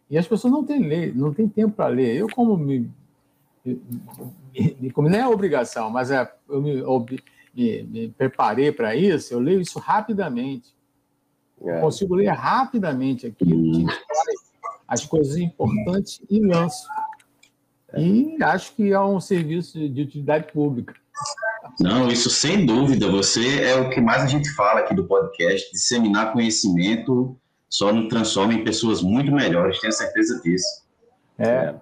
E 0.10 0.17
as 0.17 0.27
pessoas 0.27 0.51
não 0.53 0.63
têm, 0.63 0.88
ler, 0.88 1.15
não 1.15 1.33
têm 1.33 1.47
tempo 1.47 1.75
para 1.75 1.88
ler. 1.88 2.15
Eu, 2.15 2.27
como 2.29 2.57
me, 2.57 2.89
me, 4.53 4.91
como 4.91 5.10
não 5.10 5.17
é 5.17 5.27
obrigação, 5.27 5.89
mas 5.89 6.12
é, 6.12 6.32
eu 6.49 6.62
me, 6.62 6.84
me, 7.53 7.84
me 7.84 8.10
preparei 8.10 8.71
para 8.71 8.95
isso, 8.95 9.34
eu 9.34 9.39
leio 9.39 9.62
isso 9.62 9.80
rapidamente. 9.80 10.75
É. 11.62 11.82
Consigo 11.82 12.15
ler 12.15 12.30
rapidamente 12.30 13.25
aquilo, 13.25 13.88
as 14.88 15.06
coisas 15.06 15.38
importantes 15.38 16.21
e 16.30 16.39
lanço. 16.39 16.88
É. 17.93 18.01
E 18.01 18.43
acho 18.43 18.75
que 18.75 18.91
é 18.91 18.99
um 18.99 19.19
serviço 19.19 19.89
de 19.89 20.01
utilidade 20.01 20.51
pública. 20.51 20.93
Não, 21.80 22.08
isso 22.08 22.30
sem 22.30 22.65
dúvida. 22.65 23.10
Você 23.10 23.62
é 23.63 23.75
o 23.75 23.89
que 23.89 23.99
mais 23.99 24.23
a 24.23 24.27
gente 24.27 24.49
fala 24.53 24.82
aqui 24.82 24.95
do 24.95 25.06
podcast. 25.06 25.71
Disseminar 25.71 26.32
conhecimento 26.32 27.38
só 27.69 27.91
nos 27.91 28.08
transforma 28.08 28.53
em 28.53 28.63
pessoas 28.63 29.01
muito 29.01 29.32
melhores, 29.32 29.80
tenho 29.80 29.91
certeza 29.91 30.41
disso. 30.41 30.86
É. 31.38 31.47
é 31.47 31.75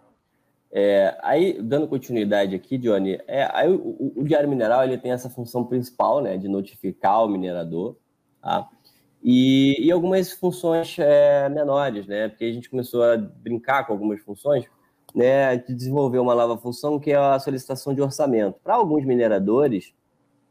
aí, 1.21 1.61
dando 1.61 1.87
continuidade 1.87 2.53
aqui, 2.53 2.77
Johnny, 2.77 3.17
é, 3.27 3.49
aí 3.53 3.69
o, 3.69 3.75
o, 3.77 4.13
o, 4.17 4.23
Diário 4.25 4.49
Mineral 4.49 4.83
ele 4.83 4.97
tem 4.97 5.11
essa 5.11 5.29
função 5.29 5.63
principal, 5.63 6.21
né, 6.21 6.37
de 6.37 6.49
notificar 6.49 7.23
o 7.23 7.29
minerador, 7.29 7.95
tá? 8.41 8.67
E, 9.23 9.77
e 9.79 9.91
algumas 9.91 10.33
funções 10.33 10.97
é, 10.99 11.47
menores, 11.49 12.05
né? 12.05 12.27
Porque 12.27 12.43
a 12.43 12.51
gente 12.51 12.69
começou 12.69 13.03
a 13.03 13.17
brincar 13.17 13.87
com 13.87 13.93
algumas 13.93 14.21
funções, 14.21 14.65
né, 15.15 15.55
de 15.55 15.73
desenvolver 15.73 16.19
uma 16.19 16.35
nova 16.35 16.57
função 16.57 16.99
que 16.99 17.11
é 17.11 17.15
a 17.15 17.39
solicitação 17.39 17.93
de 17.95 18.01
orçamento. 18.01 18.59
Para 18.61 18.75
alguns 18.75 19.05
mineradores, 19.05 19.93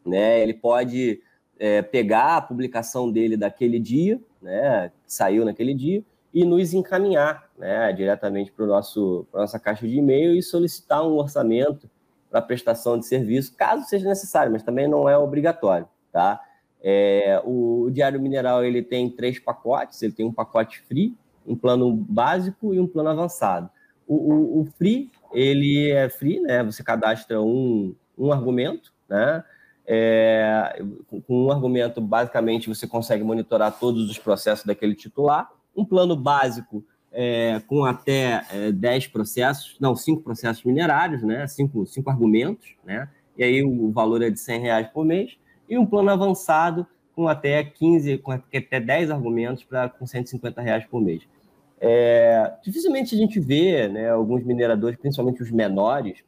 né, 0.06 0.40
ele 0.40 0.54
pode 0.54 1.20
é, 1.58 1.82
pegar 1.82 2.38
a 2.38 2.42
publicação 2.42 3.12
dele 3.12 3.36
daquele 3.36 3.78
dia, 3.78 4.18
né, 4.40 4.90
que 5.04 5.12
saiu 5.12 5.44
naquele 5.44 5.74
dia, 5.74 6.02
e 6.32 6.44
nos 6.44 6.72
encaminhar 6.72 7.43
né, 7.58 7.92
diretamente 7.92 8.52
para 8.52 8.64
a 8.64 8.68
nossa 8.68 9.58
caixa 9.58 9.86
de 9.86 9.96
e-mail 9.96 10.34
e 10.34 10.42
solicitar 10.42 11.06
um 11.06 11.16
orçamento 11.16 11.88
para 12.30 12.42
prestação 12.42 12.98
de 12.98 13.06
serviço, 13.06 13.54
caso 13.56 13.84
seja 13.86 14.08
necessário, 14.08 14.50
mas 14.50 14.62
também 14.62 14.88
não 14.88 15.08
é 15.08 15.16
obrigatório. 15.16 15.88
Tá? 16.12 16.40
É, 16.82 17.40
o, 17.44 17.82
o 17.82 17.90
Diário 17.90 18.20
Mineral 18.20 18.64
ele 18.64 18.82
tem 18.82 19.08
três 19.08 19.38
pacotes, 19.38 20.02
ele 20.02 20.12
tem 20.12 20.26
um 20.26 20.32
pacote 20.32 20.80
free, 20.82 21.16
um 21.46 21.56
plano 21.56 21.92
básico 21.92 22.74
e 22.74 22.80
um 22.80 22.86
plano 22.86 23.10
avançado. 23.10 23.70
O, 24.06 24.16
o, 24.16 24.60
o, 24.60 24.64
free, 24.76 25.10
ele 25.32 25.90
é 25.90 26.08
free, 26.08 26.40
né? 26.40 26.62
Você 26.64 26.82
cadastra 26.82 27.40
um, 27.40 27.94
um 28.18 28.32
argumento, 28.32 28.92
né? 29.08 29.42
É, 29.86 30.82
com 31.26 31.46
um 31.46 31.52
argumento, 31.52 32.00
basicamente, 32.00 32.68
você 32.68 32.86
consegue 32.86 33.22
monitorar 33.22 33.78
todos 33.78 34.10
os 34.10 34.18
processos 34.18 34.64
daquele 34.64 34.94
titular. 34.94 35.50
Um 35.76 35.84
plano 35.84 36.16
básico 36.16 36.84
é, 37.14 37.62
com 37.66 37.84
até 37.84 38.44
é, 38.50 38.72
10 38.72 39.06
processos, 39.06 39.76
não, 39.80 39.94
5 39.94 40.22
processos 40.22 40.64
minerários, 40.64 41.22
né? 41.22 41.46
5, 41.46 41.86
cinco 41.86 42.10
argumentos, 42.10 42.74
né? 42.84 43.08
E 43.38 43.44
aí 43.44 43.62
o 43.62 43.90
valor 43.92 44.20
é 44.22 44.30
de 44.30 44.38
100 44.38 44.60
reais 44.60 44.88
por 44.88 45.04
mês. 45.04 45.36
E 45.68 45.78
um 45.78 45.86
plano 45.86 46.10
avançado 46.10 46.86
com 47.14 47.28
até 47.28 47.62
15, 47.62 48.18
com 48.18 48.32
até 48.32 48.80
10 48.80 49.10
argumentos 49.10 49.64
para 49.64 49.88
com 49.88 50.06
150 50.06 50.60
reais 50.60 50.84
por 50.84 51.00
mês. 51.00 51.22
É, 51.80 52.52
dificilmente 52.62 53.14
a 53.14 53.18
gente 53.18 53.38
vê 53.38 53.88
né, 53.88 54.10
alguns 54.10 54.44
mineradores, 54.44 54.98
principalmente 54.98 55.42
os 55.42 55.50
menores, 55.50 56.18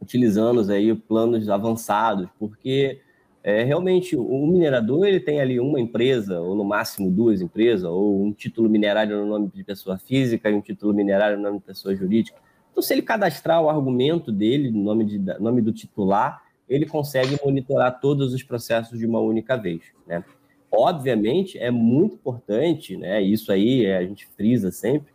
utilizando 0.00 0.70
aí 0.70 0.94
planos 0.94 1.48
avançados, 1.48 2.28
porque 2.38 3.00
é, 3.44 3.64
realmente 3.64 4.16
o 4.16 4.46
minerador 4.46 5.06
ele 5.06 5.18
tem 5.18 5.40
ali 5.40 5.58
uma 5.58 5.80
empresa, 5.80 6.40
ou 6.40 6.54
no 6.54 6.64
máximo 6.64 7.10
duas 7.10 7.40
empresas, 7.40 7.84
ou 7.84 8.24
um 8.24 8.32
título 8.32 8.68
minerário 8.68 9.16
no 9.16 9.26
nome 9.26 9.50
de 9.52 9.64
pessoa 9.64 9.98
física 9.98 10.48
e 10.48 10.54
um 10.54 10.60
título 10.60 10.94
minerário 10.94 11.36
no 11.36 11.42
nome 11.42 11.58
de 11.58 11.64
pessoa 11.64 11.94
jurídica. 11.94 12.38
Então, 12.70 12.82
se 12.82 12.94
ele 12.94 13.02
cadastrar 13.02 13.60
o 13.60 13.68
argumento 13.68 14.30
dele, 14.30 14.70
no 14.70 14.82
nome, 14.82 15.04
de, 15.04 15.18
nome 15.40 15.60
do 15.60 15.72
titular, 15.72 16.40
ele 16.68 16.86
consegue 16.86 17.36
monitorar 17.44 18.00
todos 18.00 18.32
os 18.32 18.42
processos 18.42 18.98
de 18.98 19.06
uma 19.06 19.18
única 19.18 19.56
vez. 19.56 19.82
Né? 20.06 20.24
Obviamente, 20.70 21.58
é 21.58 21.70
muito 21.70 22.14
importante, 22.14 22.96
né? 22.96 23.20
Isso 23.20 23.52
aí 23.52 23.92
a 23.92 24.02
gente 24.02 24.26
frisa 24.26 24.70
sempre, 24.70 25.12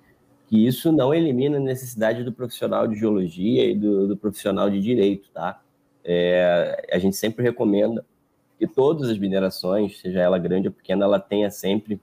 que 0.48 0.68
isso 0.68 0.92
não 0.92 1.14
elimina 1.14 1.58
a 1.58 1.60
necessidade 1.60 2.24
do 2.24 2.32
profissional 2.32 2.88
de 2.88 2.96
geologia 2.96 3.66
e 3.66 3.74
do, 3.74 4.08
do 4.08 4.18
profissional 4.18 4.70
de 4.70 4.80
direito, 4.80 5.30
tá? 5.34 5.60
É, 6.04 6.86
a 6.92 7.00
gente 7.00 7.16
sempre 7.16 7.44
recomenda 7.44 8.06
que 8.58 8.68
todas 8.68 9.10
as 9.10 9.18
minerações, 9.18 10.00
seja 10.00 10.20
ela 10.20 10.38
grande 10.38 10.68
ou 10.68 10.74
pequena, 10.74 11.06
ela 11.06 11.20
tenha 11.20 11.50
sempre 11.52 12.00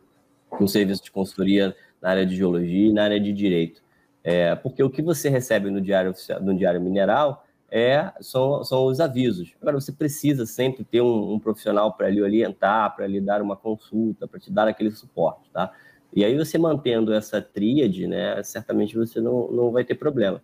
um 0.61 0.67
serviço 0.67 1.03
de 1.03 1.11
consultoria 1.11 1.75
na 2.01 2.11
área 2.11 2.27
de 2.27 2.37
geologia 2.37 2.89
e 2.89 2.93
na 2.93 3.05
área 3.05 3.21
de 3.21 3.33
direito. 3.33 3.83
É, 4.23 4.55
porque 4.55 4.83
o 4.83 4.89
que 4.89 5.03
você 5.03 5.29
recebe 5.29 5.71
no 5.71 5.81
diário, 5.81 6.15
no 6.41 6.57
diário 6.57 6.81
mineral 6.81 7.45
é, 7.71 8.13
são, 8.21 8.63
são 8.63 8.87
os 8.87 9.01
avisos. 9.01 9.53
Agora, 9.61 9.81
você 9.81 9.93
precisa 9.93 10.47
sempre 10.47 10.85
ter 10.85 11.01
um, 11.01 11.35
um 11.35 11.39
profissional 11.39 11.93
para 11.93 12.09
lhe 12.09 12.23
orientar, 12.23 12.95
para 12.95 13.07
lhe 13.07 13.21
dar 13.21 13.43
uma 13.43 13.57
consulta, 13.57 14.29
para 14.29 14.39
te 14.39 14.51
dar 14.51 14.69
aquele 14.69 14.93
suporte, 14.93 15.51
tá? 15.53 15.73
E 16.15 16.25
aí, 16.25 16.37
você 16.39 16.57
mantendo 16.57 17.13
essa 17.13 17.43
tríade, 17.43 18.07
né, 18.07 18.41
certamente 18.45 18.97
você 18.97 19.21
não, 19.21 19.51
não 19.51 19.73
vai 19.73 19.85
ter 19.85 19.97
problema. 19.97 20.41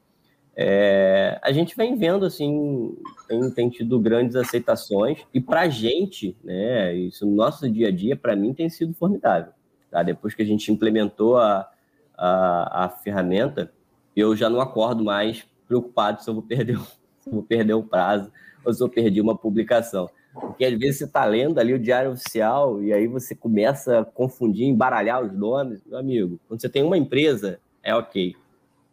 É, 0.63 1.41
a 1.43 1.53
gente 1.53 1.75
vem 1.75 1.97
vendo, 1.97 2.27
assim, 2.27 2.95
tem, 3.27 3.51
tem 3.51 3.71
tido 3.71 3.99
grandes 3.99 4.37
aceitações, 4.37 5.25
e 5.33 5.41
para 5.41 5.63
a 5.63 5.69
gente, 5.71 6.37
né, 6.45 6.95
isso 6.95 7.25
no 7.25 7.35
nosso 7.35 7.67
dia 7.71 7.89
a 7.89 7.91
dia, 7.91 8.15
para 8.15 8.37
mim, 8.37 8.53
tem 8.53 8.69
sido 8.69 8.93
formidável. 8.93 9.55
Tá? 9.91 10.03
Depois 10.03 10.35
que 10.35 10.43
a 10.43 10.45
gente 10.45 10.71
implementou 10.71 11.39
a, 11.39 11.67
a, 12.15 12.85
a 12.85 12.89
ferramenta, 12.91 13.73
eu 14.15 14.37
já 14.37 14.51
não 14.51 14.61
acordo 14.61 15.03
mais 15.03 15.47
preocupado 15.67 16.23
se 16.23 16.29
eu 16.29 16.35
vou 16.35 16.43
perder 16.43 16.79
vou 17.27 17.43
perder 17.43 17.73
o 17.73 17.83
prazo, 17.83 18.31
ou 18.63 18.71
se 18.71 18.83
eu 18.83 18.89
perdi 18.91 19.19
uma 19.19 19.35
publicação. 19.35 20.11
Porque 20.35 20.67
às 20.67 20.79
vezes 20.79 20.99
você 20.99 21.05
está 21.05 21.25
lendo 21.25 21.59
ali 21.59 21.73
o 21.73 21.79
diário 21.79 22.13
oficial 22.13 22.83
e 22.83 22.93
aí 22.93 23.07
você 23.07 23.35
começa 23.35 24.01
a 24.01 24.05
confundir, 24.05 24.67
embaralhar 24.67 25.25
os 25.25 25.33
nomes. 25.33 25.81
Meu 25.87 25.99
amigo, 25.99 26.39
quando 26.47 26.61
você 26.61 26.69
tem 26.69 26.83
uma 26.83 26.99
empresa, 26.99 27.59
é 27.83 27.95
ok. 27.95 28.37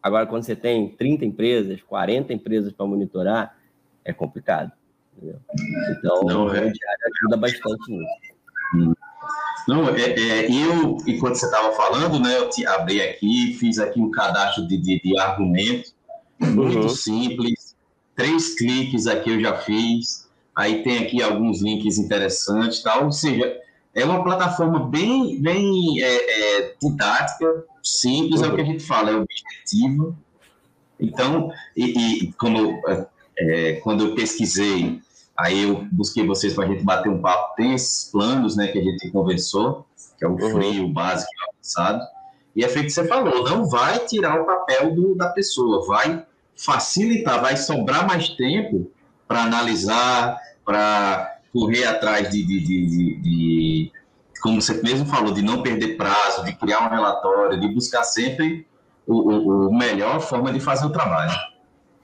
Agora, 0.02 0.26
quando 0.26 0.44
você 0.44 0.56
tem 0.56 0.90
30 0.90 1.26
empresas, 1.26 1.82
40 1.82 2.34
empresas 2.34 2.72
para 2.72 2.86
monitorar, 2.86 3.58
é 4.06 4.14
complicado. 4.14 4.72
Entendeu? 5.16 5.40
Então, 5.92 6.22
Não, 6.24 6.46
o 6.46 6.50
é... 6.50 6.60
diário 6.60 7.02
ajuda 7.22 7.38
bastante 7.38 7.92
nisso. 7.92 8.98
Não, 9.68 9.90
é, 9.90 10.02
é, 10.02 10.46
eu, 10.50 10.98
enquanto 11.06 11.36
você 11.36 11.46
estava 11.46 11.74
falando, 11.74 12.20
né, 12.20 12.38
eu 12.38 12.50
te 12.50 12.66
abri 12.66 13.02
aqui, 13.02 13.54
fiz 13.60 13.80
aqui 13.80 14.00
um 14.00 14.10
cadastro 14.10 14.66
de, 14.66 14.78
de, 14.78 15.02
de 15.02 15.20
argumentos, 15.20 15.94
muito 16.40 16.84
uhum. 16.84 16.90
simples, 16.90 17.68
Três 18.18 18.56
cliques 18.56 19.06
aqui 19.06 19.30
eu 19.30 19.40
já 19.40 19.56
fiz. 19.58 20.28
aí 20.56 20.82
tem 20.82 20.98
aqui 20.98 21.22
alguns 21.22 21.62
links 21.62 22.00
interessantes, 22.00 22.82
tal. 22.82 23.06
Ou 23.06 23.12
seja, 23.12 23.56
é 23.98 24.06
uma 24.06 24.24
plataforma 24.24 24.88
bem, 24.88 25.42
bem 25.42 26.00
é, 26.04 26.60
é, 26.60 26.76
didática, 26.80 27.66
simples, 27.84 28.44
é 28.44 28.48
o 28.48 28.54
que 28.54 28.62
a 28.62 28.66
gente 28.66 28.84
fala, 28.84 29.10
é 29.10 29.16
objetivo. 29.16 30.16
Então, 31.00 31.52
e, 31.76 32.26
e 32.26 32.34
quando, 32.34 32.80
é, 33.40 33.74
quando 33.84 34.06
eu 34.06 34.16
pesquisei, 34.16 35.02
aí 35.36 35.64
eu 35.64 35.88
busquei 35.92 36.24
vocês 36.28 36.54
para 36.54 36.66
a 36.66 36.68
gente 36.68 36.84
bater 36.84 37.10
um 37.10 37.20
papo, 37.20 37.56
tem 37.56 37.74
esses 37.74 38.12
planos 38.12 38.56
né, 38.56 38.68
que 38.68 38.78
a 38.78 38.84
gente 38.84 39.10
conversou, 39.10 39.84
que 40.16 40.24
é 40.24 40.28
o 40.28 40.34
uhum. 40.34 40.52
free, 40.52 40.80
o 40.80 40.90
básico 40.90 41.32
e 41.34 41.42
o 41.42 41.50
avançado. 41.50 42.06
E 42.56 42.64
é 42.64 42.70
feito 42.70 42.86
que 42.86 42.92
você 42.92 43.08
falou, 43.08 43.44
não 43.50 43.68
vai 43.68 43.98
tirar 44.06 44.40
o 44.40 44.46
papel 44.46 44.94
do, 44.94 45.16
da 45.16 45.30
pessoa, 45.30 45.88
vai 45.88 46.24
facilitar, 46.56 47.42
vai 47.42 47.58
sobrar 47.58 48.06
mais 48.08 48.30
tempo 48.30 48.92
para 49.28 49.42
analisar, 49.42 50.40
para 50.64 51.38
correr 51.52 51.86
atrás 51.86 52.30
de, 52.30 52.44
de, 52.44 52.60
de, 52.60 52.86
de, 52.86 53.22
como 54.42 54.62
você 54.62 54.82
mesmo 54.82 55.06
falou, 55.06 55.34
de 55.34 55.42
não 55.42 55.64
perder 55.64 55.98
prazo, 55.98 56.44
de 56.46 56.56
criar 56.56 56.86
um 56.86 56.90
relatório, 56.90 57.60
de 57.60 57.68
buscar 57.68 58.04
sempre 58.04 58.68
o, 59.06 59.14
o, 59.14 59.68
o 59.70 59.78
melhor 59.78 60.20
forma 60.20 60.52
de 60.52 60.60
fazer 60.60 60.86
o 60.86 60.92
trabalho. 60.92 61.34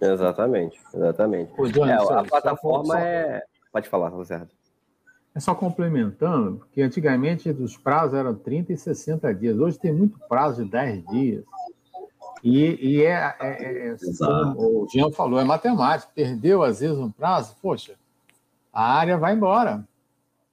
Exatamente, 0.02 0.80
exatamente. 0.94 1.52
é, 1.86 1.94
a 1.94 2.24
plataforma 2.24 3.00
é. 3.00 3.44
Pode 3.72 3.90
falar, 3.90 4.10
Roberto. 4.10 4.54
É 5.36 5.40
só 5.40 5.56
complementando, 5.56 6.58
porque 6.58 6.82
antigamente 6.82 7.50
os 7.50 7.76
prazos 7.76 8.14
eram 8.14 8.36
30 8.36 8.74
e 8.74 8.78
60 8.78 9.34
dias, 9.34 9.58
hoje 9.58 9.80
tem 9.80 9.92
muito 9.92 10.20
prazo 10.28 10.64
de 10.64 10.70
10 10.70 11.06
dias. 11.08 11.44
E, 12.44 12.98
e 12.98 13.04
é, 13.04 13.36
é, 13.40 13.64
é, 13.64 13.88
é 13.94 13.98
como 14.20 14.84
o 14.84 14.88
Jean 14.90 15.10
falou, 15.12 15.40
é 15.40 15.46
matemática. 15.46 16.12
Perdeu, 16.14 16.62
às 16.62 16.82
vezes, 16.82 16.98
um 16.98 17.10
prazo, 17.10 17.56
poxa, 17.62 17.94
a 18.72 18.96
área 18.96 19.18
vai 19.18 19.34
embora. 19.34 19.88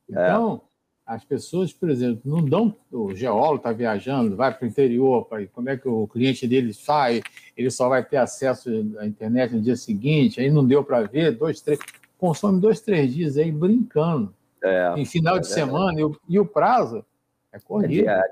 É. 0.09 0.13
Então, 0.13 0.63
é. 0.65 0.70
As 1.11 1.25
pessoas, 1.25 1.73
por 1.73 1.91
exemplo, 1.91 2.21
não 2.25 2.41
dão. 2.41 2.77
O 2.89 3.13
geólogo 3.13 3.57
está 3.57 3.73
viajando, 3.73 4.37
vai 4.37 4.57
para 4.57 4.65
o 4.65 4.69
interior, 4.69 5.25
pra, 5.25 5.45
como 5.49 5.69
é 5.69 5.77
que 5.77 5.89
o 5.89 6.07
cliente 6.07 6.47
dele 6.47 6.73
sai, 6.73 7.21
ele 7.57 7.69
só 7.69 7.89
vai 7.89 8.05
ter 8.05 8.17
acesso 8.17 8.71
à 8.97 9.05
internet 9.05 9.53
no 9.53 9.61
dia 9.61 9.75
seguinte, 9.75 10.41
aí 10.41 10.49
não 10.53 10.65
deu 10.65 10.85
para 10.85 11.03
ver, 11.03 11.33
dois, 11.33 11.61
três. 11.61 11.81
Consome 12.17 12.61
dois, 12.61 12.81
três 12.81 13.13
dias 13.13 13.37
aí 13.37 13.51
brincando 13.51 14.33
é, 14.63 14.95
em 14.97 15.05
final 15.05 15.39
é 15.39 15.41
de 15.41 15.49
semana, 15.49 15.99
e 15.99 16.05
o, 16.05 16.17
e 16.29 16.39
o, 16.39 16.47
prazo 16.47 17.05
é 17.53 17.59
corrido. 17.59 18.09
É, 18.09 18.23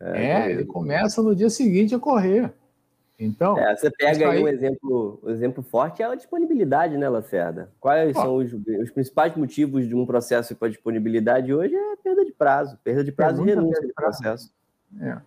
é, 0.00 0.26
é 0.26 0.50
ele 0.52 0.64
começa 0.64 1.20
no 1.22 1.34
dia 1.34 1.50
seguinte 1.50 1.92
a 1.92 1.98
correr. 1.98 2.52
Então, 3.24 3.56
é, 3.56 3.76
você 3.76 3.88
pega 3.90 4.30
aí 4.30 4.42
um 4.42 4.48
exemplo, 4.48 5.20
um 5.22 5.30
exemplo 5.30 5.62
forte 5.62 6.02
é 6.02 6.06
a 6.06 6.14
disponibilidade, 6.14 6.96
né, 6.96 7.08
Lacerda? 7.08 7.70
Quais 7.78 8.16
são 8.16 8.36
os, 8.36 8.52
os, 8.52 8.90
principais 8.90 9.36
motivos 9.36 9.86
de 9.86 9.94
um 9.94 10.04
processo 10.04 10.56
com 10.56 10.64
a 10.64 10.68
disponibilidade 10.68 11.54
hoje? 11.54 11.74
É 11.74 11.96
perda 11.96 12.24
de 12.24 12.32
prazo, 12.32 12.78
perda 12.82 13.04
de 13.04 13.12
prazo 13.12 13.42
e 13.42 13.46
renúncia 13.46 13.86
de 13.86 13.92
processo. 13.92 14.52
É. 15.00 15.18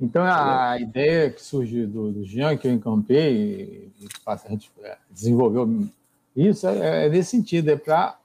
Então, 0.00 0.24
a, 0.24 0.76
ideia 0.80 1.30
que 1.30 1.40
surgiu 1.40 1.86
do, 1.86 2.10
do 2.10 2.24
Jean, 2.24 2.56
que 2.56 2.66
eu 2.66 2.72
encampei, 2.72 3.92
e 3.98 4.08
a 4.26 4.36
gente 4.48 4.70
é, 4.82 4.96
desenvolveu 5.08 5.86
isso, 6.34 6.66
é, 6.66 7.06
é 7.06 7.08
nesse 7.08 7.30
sentido, 7.30 7.70
é 7.70 7.76
para 7.76 8.18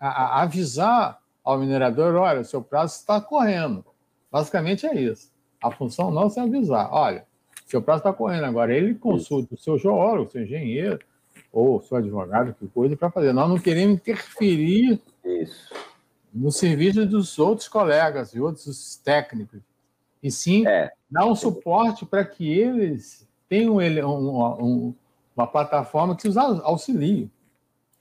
avisar 0.00 1.20
ao 1.44 1.58
minerador, 1.58 2.14
olha, 2.14 2.40
o 2.40 2.44
seu 2.44 2.62
prazo 2.62 2.96
está 2.96 3.20
correndo. 3.20 3.84
Basicamente 4.32 4.86
é 4.86 4.94
isso. 4.98 5.30
A 5.62 5.70
função 5.70 6.10
nossa 6.10 6.40
é 6.40 6.42
avisar, 6.42 6.88
olha, 6.90 7.26
seu 7.64 7.82
prazo 7.82 8.00
está 8.00 8.12
correndo 8.12 8.44
agora. 8.44 8.74
Ele 8.74 8.94
consulta 8.94 9.54
o 9.54 9.58
seu 9.58 9.78
geólogo, 9.78 10.28
o 10.28 10.30
seu 10.30 10.42
engenheiro, 10.42 10.98
ou 11.52 11.76
o 11.76 11.82
seu 11.82 11.96
advogado, 11.96 12.54
que 12.54 12.66
coisa, 12.68 12.96
para 12.96 13.10
fazer. 13.10 13.32
Nós 13.32 13.48
não 13.48 13.58
queremos 13.58 13.96
interferir 13.96 15.00
isso. 15.24 15.72
no 16.32 16.50
serviço 16.50 17.06
dos 17.06 17.38
outros 17.38 17.68
colegas 17.68 18.34
e 18.34 18.40
outros 18.40 18.96
técnicos. 18.96 19.60
E 20.22 20.30
sim 20.30 20.66
é. 20.66 20.90
dar 21.10 21.26
um 21.26 21.34
suporte 21.34 22.04
para 22.04 22.24
que 22.24 22.50
eles 22.50 23.28
tenham 23.48 23.76
um, 23.76 24.64
um, 24.64 24.94
uma 25.36 25.46
plataforma 25.46 26.16
que 26.16 26.26
os 26.26 26.36
auxilie. 26.36 27.30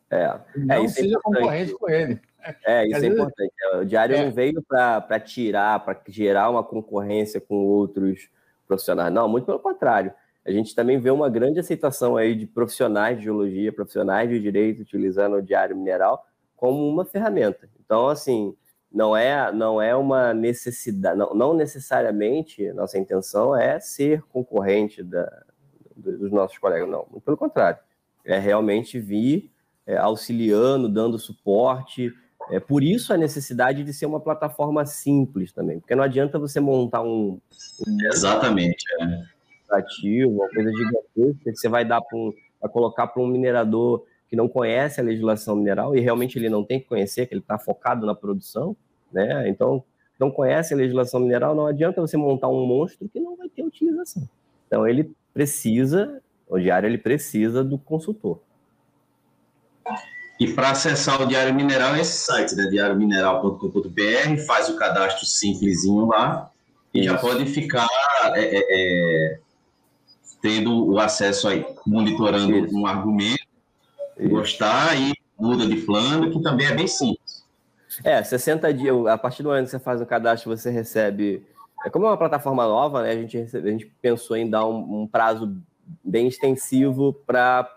É, 0.09 0.39
não 0.55 0.85
é, 0.85 0.87
seja 0.87 1.17
é 1.17 1.21
concorrente 1.21 1.73
com 1.73 1.89
ele. 1.89 2.19
É, 2.65 2.85
isso 2.87 2.97
Às 2.97 3.03
é 3.03 3.07
vezes... 3.07 3.19
importante. 3.19 3.53
O 3.75 3.85
diário 3.85 4.15
é. 4.15 4.25
não 4.25 4.31
veio 4.31 4.61
para 4.61 5.19
tirar, 5.19 5.79
para 5.79 5.99
gerar 6.07 6.49
uma 6.49 6.63
concorrência 6.63 7.41
com 7.41 7.55
outros 7.55 8.29
profissionais. 8.73 9.13
Não, 9.13 9.27
muito 9.27 9.45
pelo 9.45 9.59
contrário. 9.59 10.13
A 10.45 10.51
gente 10.51 10.75
também 10.75 10.99
vê 10.99 11.09
uma 11.09 11.29
grande 11.29 11.59
aceitação 11.59 12.17
aí 12.17 12.35
de 12.35 12.45
profissionais 12.45 13.17
de 13.17 13.23
geologia, 13.23 13.71
profissionais 13.71 14.29
de 14.29 14.39
direito 14.39 14.81
utilizando 14.81 15.37
o 15.37 15.41
diário 15.41 15.75
mineral 15.75 16.25
como 16.55 16.87
uma 16.87 17.05
ferramenta. 17.05 17.69
Então, 17.83 18.09
assim, 18.09 18.55
não 18.91 19.15
é 19.15 19.51
não 19.51 19.81
é 19.81 19.95
uma 19.95 20.33
necessidade, 20.33 21.17
não, 21.17 21.33
não 21.33 21.53
necessariamente 21.53 22.71
nossa 22.73 22.97
intenção 22.97 23.55
é 23.55 23.79
ser 23.79 24.21
concorrente 24.23 25.01
da, 25.01 25.43
dos 25.95 26.31
nossos 26.31 26.57
colegas, 26.57 26.89
não. 26.89 27.07
Muito 27.09 27.23
pelo 27.23 27.37
contrário. 27.37 27.79
É 28.25 28.37
realmente 28.37 28.99
vir 28.99 29.51
é, 29.85 29.97
auxiliando, 29.97 30.89
dando 30.89 31.17
suporte. 31.17 32.13
É, 32.49 32.59
por 32.59 32.83
isso 32.83 33.13
a 33.13 33.17
necessidade 33.17 33.83
de 33.83 33.93
ser 33.93 34.05
uma 34.05 34.19
plataforma 34.19 34.85
simples 34.85 35.51
também, 35.51 35.79
porque 35.79 35.95
não 35.95 36.03
adianta 36.03 36.37
você 36.37 36.59
montar 36.59 37.01
um. 37.01 37.39
um 37.87 37.97
Exatamente. 38.07 38.83
É. 39.01 39.33
Ativo, 39.71 40.29
uma 40.29 40.49
coisa 40.49 40.69
gigantesca 40.71 41.51
que 41.51 41.55
você 41.55 41.67
vai 41.67 41.83
dar 41.83 41.99
para 41.99 42.15
um, 42.17 42.31
colocar 42.71 43.07
para 43.07 43.21
um 43.21 43.27
minerador 43.27 44.05
que 44.29 44.35
não 44.35 44.47
conhece 44.47 44.99
a 44.99 45.03
legislação 45.03 45.55
mineral 45.55 45.95
e 45.95 45.99
realmente 45.99 46.37
ele 46.37 46.49
não 46.49 46.63
tem 46.63 46.79
que 46.79 46.87
conhecer, 46.87 47.25
que 47.25 47.33
ele 47.33 47.41
está 47.41 47.57
focado 47.57 48.05
na 48.05 48.13
produção, 48.13 48.75
né? 49.11 49.47
Então, 49.49 49.83
não 50.19 50.29
conhece 50.29 50.73
a 50.73 50.77
legislação 50.77 51.19
mineral, 51.19 51.55
não 51.55 51.65
adianta 51.65 52.01
você 52.01 52.17
montar 52.17 52.49
um 52.49 52.65
monstro 52.65 53.09
que 53.09 53.19
não 53.19 53.35
vai 53.35 53.49
ter 53.49 53.63
utilização. 53.63 54.27
Então, 54.67 54.87
ele 54.87 55.11
precisa, 55.33 56.21
o 56.47 56.59
diário 56.59 56.87
ele 56.87 56.97
precisa 56.97 57.63
do 57.63 57.77
consultor. 57.77 58.39
E 60.39 60.53
para 60.53 60.71
acessar 60.71 61.21
o 61.21 61.27
Diário 61.27 61.53
Mineral 61.53 61.95
é 61.95 62.01
esse 62.01 62.25
site, 62.25 62.55
né? 62.55 62.65
diariomineral.com.br, 62.65 64.45
faz 64.47 64.69
o 64.69 64.75
cadastro 64.75 65.25
simplesinho 65.25 66.07
lá 66.07 66.49
e 66.93 66.99
Isso. 66.99 67.09
já 67.09 67.17
pode 67.17 67.45
ficar 67.45 67.87
é, 68.35 68.41
é, 68.41 68.65
é, 68.69 69.39
tendo 70.41 70.91
o 70.91 70.99
acesso 70.99 71.47
aí, 71.47 71.65
monitorando 71.85 72.65
Isso. 72.65 72.75
um 72.75 72.85
argumento, 72.85 73.45
Isso. 74.17 74.29
gostar 74.29 74.99
e 74.99 75.13
muda 75.39 75.67
de 75.67 75.77
plano, 75.77 76.31
que 76.31 76.41
também 76.41 76.67
é 76.67 76.75
bem 76.75 76.87
simples. 76.87 77.43
É, 78.03 78.23
60 78.23 78.73
dias, 78.73 79.05
a 79.05 79.17
partir 79.17 79.43
do 79.43 79.51
ano 79.51 79.65
que 79.65 79.71
você 79.71 79.79
faz 79.79 80.01
o 80.01 80.05
cadastro, 80.05 80.55
você 80.55 80.71
recebe. 80.71 81.45
É 81.85 81.89
como 81.89 82.05
é 82.05 82.09
uma 82.09 82.17
plataforma 82.17 82.65
nova, 82.65 83.03
né? 83.03 83.11
A 83.11 83.15
gente, 83.15 83.37
recebe, 83.37 83.69
a 83.69 83.71
gente 83.71 83.91
pensou 84.01 84.35
em 84.35 84.49
dar 84.49 84.65
um, 84.65 85.03
um 85.03 85.07
prazo 85.07 85.55
bem 86.03 86.27
extensivo 86.27 87.13
para 87.25 87.69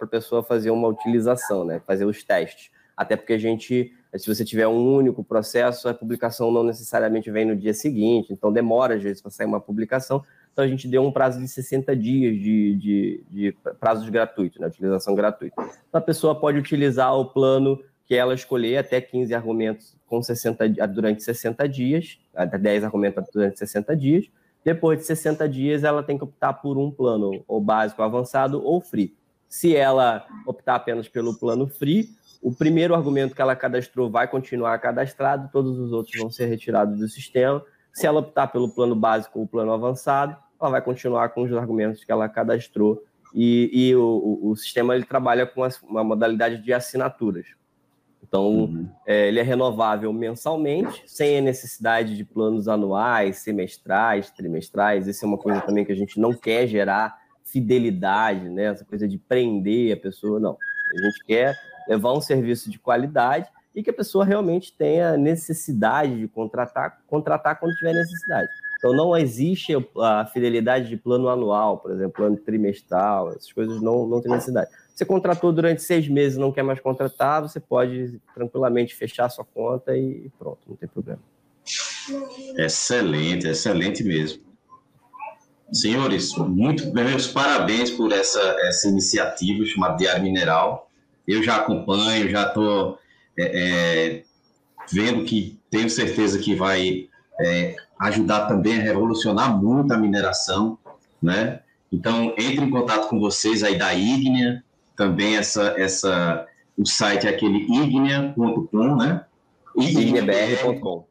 a 0.00 0.06
pessoa 0.06 0.42
fazer 0.42 0.70
uma 0.70 0.88
utilização, 0.88 1.64
né? 1.64 1.80
fazer 1.86 2.04
os 2.04 2.22
testes. 2.22 2.70
Até 2.96 3.16
porque 3.16 3.32
a 3.32 3.38
gente, 3.38 3.92
se 4.16 4.32
você 4.32 4.44
tiver 4.44 4.68
um 4.68 4.94
único 4.94 5.24
processo, 5.24 5.88
a 5.88 5.94
publicação 5.94 6.50
não 6.50 6.62
necessariamente 6.62 7.30
vem 7.30 7.44
no 7.44 7.56
dia 7.56 7.74
seguinte, 7.74 8.32
então 8.32 8.52
demora 8.52 8.94
às 8.94 9.02
vezes 9.02 9.20
para 9.20 9.30
sair 9.30 9.46
uma 9.46 9.60
publicação. 9.60 10.22
Então 10.52 10.64
a 10.64 10.68
gente 10.68 10.86
deu 10.86 11.02
um 11.02 11.10
prazo 11.10 11.40
de 11.40 11.48
60 11.48 11.96
dias 11.96 12.36
de, 12.36 12.76
de, 12.76 13.24
de 13.28 13.56
prazos 13.80 14.08
gratuitos, 14.08 14.60
né? 14.60 14.68
utilização 14.68 15.14
gratuita. 15.14 15.56
Então 15.88 15.98
a 15.98 16.00
pessoa 16.00 16.38
pode 16.38 16.58
utilizar 16.58 17.12
o 17.14 17.26
plano 17.26 17.80
que 18.06 18.14
ela 18.14 18.34
escolher 18.34 18.76
até 18.76 19.00
15 19.00 19.34
argumentos 19.34 19.96
com 20.06 20.22
60, 20.22 20.68
durante 20.88 21.22
60 21.22 21.68
dias, 21.68 22.18
até 22.34 22.58
10 22.58 22.84
argumentos 22.84 23.24
durante 23.32 23.58
60 23.58 23.96
dias, 23.96 24.30
depois 24.64 24.98
de 24.98 25.04
60 25.04 25.48
dias, 25.48 25.84
ela 25.84 26.02
tem 26.02 26.16
que 26.16 26.24
optar 26.24 26.54
por 26.54 26.78
um 26.78 26.90
plano 26.90 27.44
ou 27.46 27.60
básico, 27.60 28.02
avançado 28.02 28.64
ou 28.64 28.80
free. 28.80 29.14
Se 29.48 29.76
ela 29.76 30.26
optar 30.46 30.76
apenas 30.76 31.06
pelo 31.06 31.38
plano 31.38 31.68
free, 31.68 32.08
o 32.42 32.52
primeiro 32.52 32.94
argumento 32.94 33.34
que 33.34 33.42
ela 33.42 33.54
cadastrou 33.54 34.10
vai 34.10 34.26
continuar 34.26 34.78
cadastrado, 34.78 35.48
todos 35.52 35.78
os 35.78 35.92
outros 35.92 36.18
vão 36.18 36.30
ser 36.30 36.46
retirados 36.46 36.98
do 36.98 37.08
sistema. 37.08 37.64
Se 37.92 38.06
ela 38.06 38.20
optar 38.20 38.48
pelo 38.48 38.68
plano 38.68 38.94
básico 38.94 39.38
ou 39.38 39.46
plano 39.46 39.72
avançado, 39.72 40.36
ela 40.60 40.70
vai 40.70 40.82
continuar 40.82 41.28
com 41.28 41.42
os 41.42 41.52
argumentos 41.52 42.02
que 42.02 42.10
ela 42.10 42.28
cadastrou. 42.28 43.02
E, 43.34 43.70
e 43.72 43.96
o, 43.96 44.38
o, 44.42 44.56
sistema 44.56 44.94
ele 44.94 45.04
trabalha 45.04 45.46
com 45.46 45.66
uma 45.88 46.04
modalidade 46.04 46.58
de 46.62 46.72
assinaturas. 46.72 47.46
Então, 48.26 48.46
uhum. 48.46 48.88
é, 49.06 49.28
ele 49.28 49.38
é 49.38 49.42
renovável 49.42 50.12
mensalmente, 50.12 51.02
sem 51.06 51.38
a 51.38 51.42
necessidade 51.42 52.16
de 52.16 52.24
planos 52.24 52.68
anuais, 52.68 53.38
semestrais, 53.38 54.30
trimestrais. 54.30 55.06
Isso 55.06 55.24
é 55.24 55.28
uma 55.28 55.38
coisa 55.38 55.60
também 55.60 55.84
que 55.84 55.92
a 55.92 55.96
gente 55.96 56.18
não 56.18 56.32
quer 56.32 56.66
gerar 56.66 57.18
fidelidade, 57.44 58.48
né? 58.48 58.64
Essa 58.64 58.84
coisa 58.84 59.06
de 59.06 59.18
prender 59.18 59.94
a 59.94 60.00
pessoa, 60.00 60.40
não. 60.40 60.56
A 60.92 61.02
gente 61.04 61.24
quer 61.26 61.54
levar 61.86 62.12
um 62.14 62.20
serviço 62.20 62.70
de 62.70 62.78
qualidade 62.78 63.48
e 63.74 63.82
que 63.82 63.90
a 63.90 63.94
pessoa 63.94 64.24
realmente 64.24 64.72
tenha 64.72 65.16
necessidade 65.16 66.18
de 66.18 66.28
contratar, 66.28 67.00
contratar 67.06 67.58
quando 67.60 67.74
tiver 67.74 67.92
necessidade. 67.92 68.48
Então 68.78 68.94
não 68.94 69.16
existe 69.16 69.72
a 69.98 70.26
fidelidade 70.26 70.88
de 70.88 70.96
plano 70.96 71.28
anual, 71.28 71.78
por 71.78 71.90
exemplo, 71.90 72.12
plano 72.12 72.36
trimestral, 72.36 73.30
essas 73.30 73.52
coisas 73.52 73.80
não, 73.82 74.06
não 74.06 74.20
tem 74.20 74.30
necessidade. 74.30 74.70
Você 74.94 75.04
contratou 75.04 75.52
durante 75.52 75.82
seis 75.82 76.08
meses 76.08 76.38
não 76.38 76.52
quer 76.52 76.62
mais 76.62 76.78
contratar, 76.78 77.42
você 77.42 77.58
pode 77.58 78.20
tranquilamente 78.32 78.94
fechar 78.94 79.28
sua 79.28 79.44
conta 79.44 79.96
e 79.96 80.30
pronto, 80.38 80.60
não 80.68 80.76
tem 80.76 80.88
problema. 80.88 81.20
Excelente, 82.56 83.48
excelente 83.48 84.04
mesmo. 84.04 84.42
Senhores, 85.72 86.32
muito 86.36 86.92
meus 86.92 87.26
parabéns 87.26 87.90
por 87.90 88.12
essa, 88.12 88.40
essa 88.60 88.88
iniciativa 88.88 89.64
chamada 89.64 89.96
Diário 89.96 90.22
Mineral. 90.22 90.88
Eu 91.26 91.42
já 91.42 91.56
acompanho, 91.56 92.30
já 92.30 92.46
estou 92.46 92.98
é, 93.36 93.42
é, 93.42 94.24
vendo 94.92 95.24
que 95.24 95.58
tenho 95.70 95.90
certeza 95.90 96.38
que 96.38 96.54
vai 96.54 97.08
é, 97.40 97.74
ajudar 97.98 98.46
também 98.46 98.78
a 98.78 98.82
revolucionar 98.82 99.56
muito 99.60 99.92
a 99.92 99.96
mineração, 99.96 100.78
né? 101.20 101.60
Então, 101.90 102.34
entre 102.36 102.64
em 102.64 102.70
contato 102.70 103.08
com 103.08 103.18
vocês 103.18 103.62
aí 103.62 103.78
da 103.78 103.94
Ignea, 103.94 104.63
também 104.96 105.36
essa, 105.36 105.74
essa, 105.78 106.46
o 106.76 106.86
site 106.86 107.26
é 107.26 107.30
aquele 107.30 107.58
ignea.com, 107.58 108.96
né? 108.96 109.24
igneabr.com. 109.76 111.06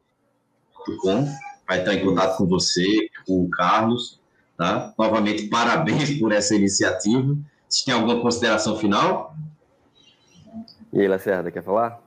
Vai 1.66 1.78
estar 1.80 1.94
em 1.94 2.04
contato 2.04 2.36
com 2.36 2.46
você, 2.46 3.08
com 3.26 3.44
o 3.44 3.50
Carlos, 3.50 4.20
tá? 4.56 4.92
Novamente, 4.98 5.48
parabéns 5.48 6.18
por 6.18 6.32
essa 6.32 6.54
iniciativa. 6.54 7.36
Se 7.68 7.84
tem 7.84 7.94
alguma 7.94 8.20
consideração 8.20 8.76
final? 8.76 9.34
E 10.92 11.00
aí, 11.00 11.08
Lacerda, 11.08 11.50
quer 11.50 11.62
falar? 11.62 12.00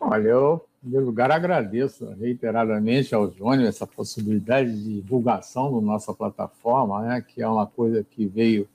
Olha, 0.00 0.28
eu, 0.28 0.66
em 0.78 0.80
primeiro 0.80 1.06
lugar, 1.06 1.30
agradeço 1.30 2.08
reiteradamente 2.20 3.14
ao 3.14 3.30
Jônio 3.30 3.66
essa 3.66 3.86
possibilidade 3.86 4.70
de 4.70 5.00
divulgação 5.00 5.74
da 5.74 5.80
nossa 5.80 6.12
plataforma, 6.12 7.02
né, 7.02 7.20
que 7.26 7.42
é 7.42 7.48
uma 7.48 7.66
coisa 7.66 8.04
que 8.04 8.26
veio 8.26 8.68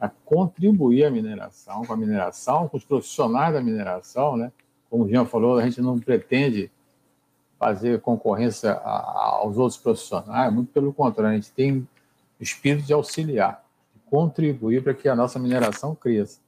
a 0.00 0.08
contribuir 0.08 1.04
à 1.04 1.10
mineração, 1.10 1.84
com 1.84 1.92
a 1.92 1.96
mineração, 1.96 2.68
com 2.68 2.76
os 2.76 2.84
profissionais 2.84 3.52
da 3.52 3.60
mineração, 3.60 4.36
né? 4.36 4.52
Como 4.88 5.04
o 5.04 5.08
Jean 5.08 5.24
falou, 5.24 5.58
a 5.58 5.62
gente 5.62 5.80
não 5.80 5.98
pretende 5.98 6.70
fazer 7.58 8.00
concorrência 8.00 8.72
aos 8.72 9.58
outros 9.58 9.78
profissionais, 9.80 10.52
muito 10.52 10.72
pelo 10.72 10.92
contrário, 10.92 11.32
a 11.32 11.40
gente 11.40 11.50
tem 11.50 11.86
espírito 12.40 12.86
de 12.86 12.92
auxiliar, 12.92 13.64
de 13.92 14.00
contribuir 14.08 14.82
para 14.82 14.94
que 14.94 15.08
a 15.08 15.16
nossa 15.16 15.38
mineração 15.38 15.94
cresça. 15.94 16.40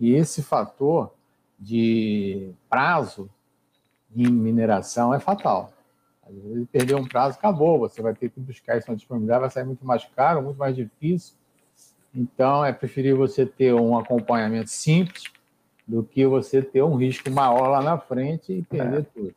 E 0.00 0.14
esse 0.14 0.42
fator 0.42 1.12
de 1.60 2.50
prazo 2.68 3.28
em 4.16 4.26
mineração 4.30 5.12
é 5.12 5.20
fatal. 5.20 5.72
Às 6.26 6.34
vezes, 6.34 6.68
perder 6.72 6.94
um 6.94 7.06
prazo, 7.06 7.36
acabou, 7.36 7.78
você 7.78 8.00
vai 8.00 8.14
ter 8.14 8.30
que 8.30 8.40
buscar 8.40 8.78
isso 8.78 8.88
na 8.88 8.96
disponibilidade, 8.96 9.42
vai 9.42 9.50
sair 9.50 9.64
muito 9.64 9.84
mais 9.84 10.04
caro, 10.16 10.42
muito 10.42 10.56
mais 10.56 10.74
difícil, 10.74 11.34
então, 12.14 12.64
é 12.64 12.72
preferível 12.72 13.18
você 13.18 13.44
ter 13.44 13.74
um 13.74 13.98
acompanhamento 13.98 14.70
simples 14.70 15.24
do 15.86 16.02
que 16.02 16.24
você 16.26 16.62
ter 16.62 16.82
um 16.82 16.94
risco 16.94 17.30
maior 17.30 17.68
lá 17.68 17.82
na 17.82 17.98
frente 17.98 18.52
e 18.52 18.62
perder 18.62 19.00
é. 19.00 19.06
tudo. 19.12 19.34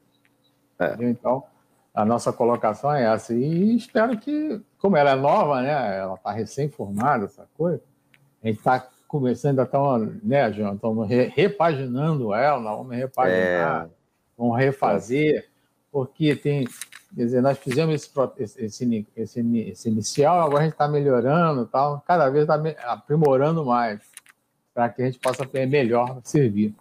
É. 0.79 0.95
Então, 1.01 1.43
a 1.93 2.05
nossa 2.05 2.31
colocação 2.31 2.93
é 2.93 3.11
essa. 3.11 3.33
E 3.33 3.75
espero 3.75 4.17
que, 4.19 4.61
como 4.77 4.95
ela 4.95 5.11
é 5.11 5.15
nova, 5.15 5.61
né, 5.61 5.97
ela 5.97 6.13
está 6.13 6.31
recém-formada, 6.31 7.25
essa 7.25 7.47
coisa, 7.57 7.81
a 8.43 8.47
gente 8.47 8.59
está 8.59 8.87
começando, 9.07 9.51
ainda 9.51 9.63
estamos, 9.63 10.23
né, 10.23 10.53
João, 10.53 10.75
estamos 10.75 11.09
re 11.09 11.31
repaginando 11.35 12.33
ela, 12.33 12.75
vamos 12.75 12.95
repaginar, 12.95 13.85
é. 13.85 13.89
vamos 14.37 14.57
refazer, 14.57 15.49
porque 15.97 16.36
tem 16.36 16.63
Quer 17.15 17.23
dizer, 17.23 17.41
nós 17.41 17.57
fizemos 17.57 17.95
esse, 17.95 18.63
esse, 18.63 19.07
esse, 19.15 19.60
esse 19.62 19.89
inicial, 19.89 20.41
agora 20.41 20.60
a 20.60 20.63
gente 20.65 20.73
está 20.73 20.88
melhorando, 20.88 21.65
tal, 21.65 22.03
cada 22.05 22.29
vez 22.29 22.43
está 22.43 22.62
aprimorando 22.91 23.65
mais, 23.65 24.01
para 24.73 24.89
que 24.89 25.01
a 25.01 25.05
gente 25.05 25.17
possa 25.17 25.43
ter 25.43 25.65
melhor 25.65 26.19
servir. 26.23 26.75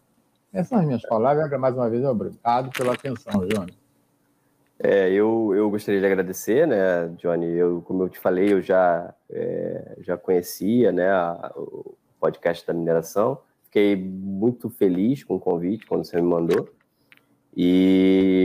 Essas 0.53 0.69
são 0.69 0.79
as 0.81 0.85
minhas 0.85 1.03
palavras. 1.03 1.49
Mais 1.59 1.75
uma 1.75 1.89
vez, 1.89 2.05
obrigado 2.05 2.71
pela 2.77 2.93
atenção, 2.93 3.47
Johnny. 3.47 3.73
É, 4.81 5.11
eu, 5.11 5.55
eu 5.55 5.71
gostaria 5.71 6.01
de 6.01 6.07
agradecer, 6.07 6.67
né, 6.67 7.09
Johnny? 7.17 7.47
Eu, 7.47 7.81
como 7.87 8.03
eu 8.03 8.09
te 8.11 8.19
falei, 8.19 8.53
eu 8.53 8.61
já, 8.61 9.15
é, 9.31 9.97
já 10.01 10.19
conhecia 10.19 10.93
né, 10.93 11.09
a, 11.09 11.53
o 11.57 11.97
podcast 12.21 12.67
da 12.67 12.75
mineração. 12.75 13.39
Fiquei 13.63 13.97
muito 13.97 14.69
feliz 14.69 15.25
com 15.25 15.37
o 15.37 15.41
convite 15.41 15.87
quando 15.87 16.05
você 16.05 16.17
me 16.17 16.29
mandou. 16.29 16.69
E, 17.57 18.36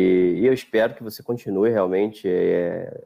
e 0.41 0.47
eu 0.47 0.53
espero 0.53 0.95
que 0.95 1.03
você 1.03 1.21
continue 1.21 1.69
realmente. 1.69 2.27
É, 2.27 2.99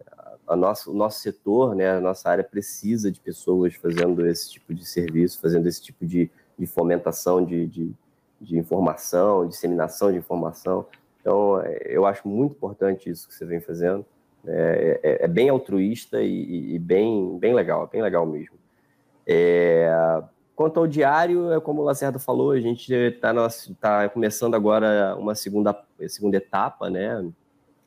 a 0.48 0.54
o 0.54 0.93
nosso 0.93 1.19
setor, 1.19 1.76
né, 1.76 1.98
a 1.98 2.00
nossa 2.00 2.30
área 2.30 2.43
precisa 2.43 3.12
de 3.12 3.19
pessoas 3.19 3.74
fazendo 3.74 4.26
esse 4.26 4.52
tipo 4.52 4.74
de 4.74 4.86
serviço, 4.86 5.41
fazendo 5.41 5.67
esse 5.67 5.82
tipo 5.82 6.06
de, 6.06 6.32
de 6.58 6.65
fomentação 6.65 7.43
de, 7.43 7.67
de, 7.67 7.91
de 8.39 8.58
informação, 8.58 9.45
disseminação 9.48 10.13
de 10.13 10.17
informação. 10.17 10.86
Então, 11.19 11.62
eu 11.84 12.06
acho 12.06 12.26
muito 12.26 12.54
importante 12.54 13.10
isso 13.10 13.28
que 13.28 13.34
você 13.34 13.43
vem 13.43 13.60
fazendo. 13.60 14.06
É, 14.48 15.00
é, 15.04 15.26
é 15.26 15.28
bem 15.28 15.50
altruísta 15.50 16.21
e, 16.21 16.76
e, 16.76 16.80
bem, 16.80 17.38
bem 17.38 17.54
legal, 17.54 17.89
bem 17.91 18.02
legal 18.02 18.26
mesmo. 18.26 18.56
É, 19.28 19.89
Quanto 20.56 20.80
ao 20.80 20.88
diário, 20.88 21.52
é 21.52 21.60
como 21.60 21.82
o 21.82 21.86
Lacerda 21.86 22.18
falou, 22.18 22.52
a 22.52 22.60
gente 22.60 22.94
está 22.94 23.34
tá 23.80 24.10
começando 24.10 24.56
agora 24.56 25.15
uma 25.20 25.36
segunda, 25.36 25.78
segunda 26.08 26.38
etapa, 26.38 26.89
né? 26.89 27.30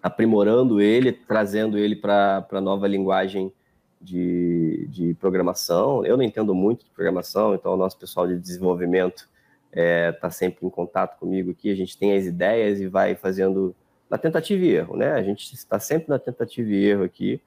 aprimorando 0.03 0.81
ele, 0.81 1.13
trazendo 1.13 1.79
ele 1.79 1.97
para 1.97 2.47
a 2.51 2.61
nova 2.61 2.87
linguagem 2.87 3.53
de, 4.01 4.87
de 4.89 5.15
programação. 5.15 6.05
Eu 6.05 6.17
não 6.17 6.25
entendo 6.25 6.55
muito 6.55 6.85
de 6.85 6.91
programação, 6.91 7.55
então 7.55 7.75
o 7.75 7.77
nosso 7.77 7.99
pessoal 7.99 8.27
de 8.27 8.39
desenvolvimento 8.39 9.29
está 9.71 9.81
é, 9.81 10.13
tá 10.13 10.31
sempre 10.31 10.67
em 10.67 10.71
contato 10.71 11.19
comigo 11.19 11.51
aqui, 11.51 11.71
a 11.71 11.75
gente 11.75 11.99
tem 11.99 12.17
as 12.17 12.25
ideias 12.25 12.81
e 12.81 12.87
vai 12.87 13.15
fazendo 13.15 13.75
na 14.09 14.17
tentativa 14.17 14.65
e 14.65 14.71
erro, 14.71 14.97
né? 14.97 15.13
A 15.13 15.23
gente 15.23 15.55
está 15.55 15.79
sempre 15.79 16.09
na 16.09 16.19
tentativa 16.19 16.71
e 16.71 16.85
erro 16.87 17.05
aqui, 17.05 17.41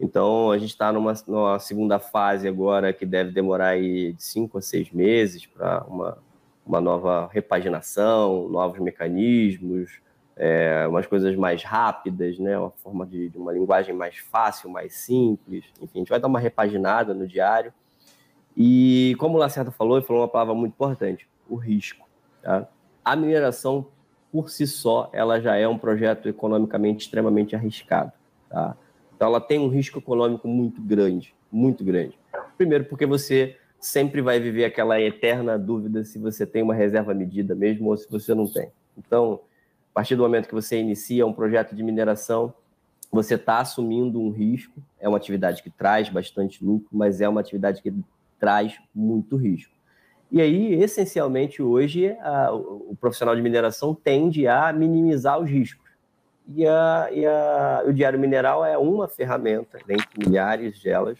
então, 0.00 0.52
a 0.52 0.58
gente 0.58 0.70
está 0.70 0.92
numa, 0.92 1.12
numa, 1.26 1.58
segunda 1.58 1.98
fase 1.98 2.46
agora 2.46 2.92
que 2.92 3.04
deve 3.04 3.32
demorar 3.32 3.70
aí 3.70 4.12
de 4.12 4.22
cinco 4.22 4.58
a 4.58 4.62
seis 4.62 4.92
meses 4.92 5.44
para 5.44 5.84
uma, 5.88 6.18
uma 6.64 6.80
nova 6.80 7.28
repaginação, 7.32 8.48
novos 8.48 8.78
mecanismos, 8.78 10.00
é, 10.36 10.86
umas 10.86 11.04
coisas 11.04 11.34
mais 11.34 11.64
rápidas, 11.64 12.38
né? 12.38 12.56
uma 12.56 12.70
forma 12.70 13.04
de, 13.04 13.28
de, 13.28 13.36
uma 13.36 13.52
linguagem 13.52 13.92
mais 13.92 14.18
fácil, 14.18 14.70
mais 14.70 14.94
simples. 14.94 15.64
Enfim, 15.82 15.98
a 15.98 15.98
gente 15.98 16.10
vai 16.10 16.20
dar 16.20 16.28
uma 16.28 16.38
repaginada 16.38 17.12
no 17.12 17.26
diário. 17.26 17.72
E 18.56 19.16
como 19.18 19.34
o 19.34 19.38
Lacerda 19.38 19.72
falou, 19.72 19.96
ele 19.96 20.06
falou 20.06 20.22
uma 20.22 20.28
palavra 20.28 20.54
muito 20.54 20.74
importante, 20.74 21.28
o 21.48 21.56
risco. 21.56 22.08
Tá? 22.40 22.68
A 23.04 23.16
mineração, 23.16 23.86
por 24.30 24.48
si 24.48 24.64
só, 24.64 25.10
ela 25.12 25.40
já 25.40 25.56
é 25.56 25.66
um 25.66 25.78
projeto 25.78 26.28
economicamente 26.28 27.04
extremamente 27.04 27.56
arriscado. 27.56 28.12
Tá? 28.48 28.76
Então, 29.18 29.26
ela 29.26 29.40
tem 29.40 29.58
um 29.58 29.66
risco 29.66 29.98
econômico 29.98 30.46
muito 30.46 30.80
grande, 30.80 31.34
muito 31.50 31.82
grande. 31.82 32.16
Primeiro, 32.56 32.84
porque 32.84 33.04
você 33.04 33.56
sempre 33.80 34.22
vai 34.22 34.38
viver 34.38 34.64
aquela 34.64 35.00
eterna 35.00 35.58
dúvida 35.58 36.04
se 36.04 36.20
você 36.20 36.46
tem 36.46 36.62
uma 36.62 36.72
reserva 36.72 37.12
medida 37.12 37.52
mesmo 37.52 37.90
ou 37.90 37.96
se 37.96 38.08
você 38.08 38.32
não 38.32 38.46
tem. 38.46 38.70
Então, 38.96 39.40
a 39.90 39.94
partir 39.94 40.14
do 40.14 40.22
momento 40.22 40.46
que 40.46 40.54
você 40.54 40.78
inicia 40.78 41.26
um 41.26 41.32
projeto 41.32 41.74
de 41.74 41.82
mineração, 41.82 42.54
você 43.10 43.34
está 43.34 43.58
assumindo 43.58 44.20
um 44.20 44.30
risco. 44.30 44.80
É 45.00 45.08
uma 45.08 45.18
atividade 45.18 45.64
que 45.64 45.70
traz 45.70 46.08
bastante 46.08 46.64
lucro, 46.64 46.88
mas 46.92 47.20
é 47.20 47.28
uma 47.28 47.40
atividade 47.40 47.82
que 47.82 47.92
traz 48.38 48.78
muito 48.94 49.34
risco. 49.34 49.74
E 50.30 50.40
aí, 50.40 50.74
essencialmente, 50.74 51.60
hoje, 51.60 52.10
a, 52.20 52.52
o 52.52 52.96
profissional 53.00 53.34
de 53.34 53.42
mineração 53.42 53.96
tende 53.96 54.46
a 54.46 54.72
minimizar 54.72 55.40
os 55.40 55.50
riscos 55.50 55.87
e, 56.48 56.66
a, 56.66 57.08
e 57.12 57.26
a, 57.26 57.84
o 57.86 57.92
Diário 57.92 58.18
Mineral 58.18 58.64
é 58.64 58.76
uma 58.78 59.06
ferramenta, 59.06 59.78
dentre 59.86 60.08
milhares 60.18 60.82
delas, 60.82 61.18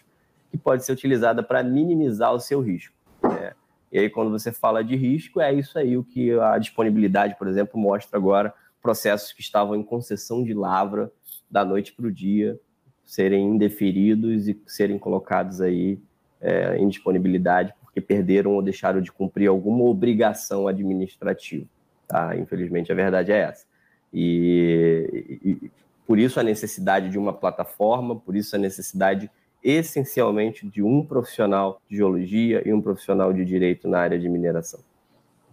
que 0.50 0.56
pode 0.56 0.84
ser 0.84 0.92
utilizada 0.92 1.42
para 1.42 1.62
minimizar 1.62 2.32
o 2.32 2.40
seu 2.40 2.60
risco. 2.60 2.94
Né? 3.22 3.52
E 3.92 3.98
aí, 3.98 4.10
quando 4.10 4.30
você 4.30 4.50
fala 4.52 4.82
de 4.82 4.96
risco, 4.96 5.40
é 5.40 5.52
isso 5.52 5.78
aí 5.78 5.96
o 5.96 6.04
que 6.04 6.32
a 6.38 6.58
disponibilidade, 6.58 7.36
por 7.36 7.46
exemplo, 7.46 7.78
mostra 7.78 8.18
agora 8.18 8.54
processos 8.80 9.32
que 9.32 9.40
estavam 9.40 9.76
em 9.76 9.82
concessão 9.82 10.42
de 10.42 10.54
lavra 10.54 11.12
da 11.50 11.64
noite 11.64 11.92
para 11.92 12.06
o 12.06 12.12
dia 12.12 12.58
serem 13.04 13.48
indeferidos 13.48 14.48
e 14.48 14.60
serem 14.66 14.98
colocados 14.98 15.60
aí 15.60 15.98
é, 16.40 16.76
em 16.76 16.88
disponibilidade 16.88 17.74
porque 17.80 18.00
perderam 18.00 18.52
ou 18.52 18.62
deixaram 18.62 19.00
de 19.00 19.10
cumprir 19.10 19.48
alguma 19.48 19.84
obrigação 19.84 20.68
administrativa. 20.68 21.66
Tá? 22.06 22.36
Infelizmente, 22.36 22.92
a 22.92 22.94
verdade 22.94 23.32
é 23.32 23.38
essa. 23.38 23.66
E, 24.12 25.38
e, 25.44 25.70
por 26.06 26.18
isso 26.18 26.40
a 26.40 26.42
necessidade 26.42 27.10
de 27.10 27.18
uma 27.18 27.32
plataforma, 27.32 28.16
por 28.16 28.34
isso 28.34 28.56
a 28.56 28.58
necessidade 28.58 29.30
essencialmente 29.62 30.66
de 30.66 30.82
um 30.82 31.04
profissional 31.04 31.80
de 31.88 31.96
geologia 31.96 32.62
e 32.66 32.72
um 32.72 32.80
profissional 32.80 33.32
de 33.32 33.44
direito 33.44 33.88
na 33.88 33.98
área 33.98 34.18
de 34.18 34.28
mineração. 34.28 34.80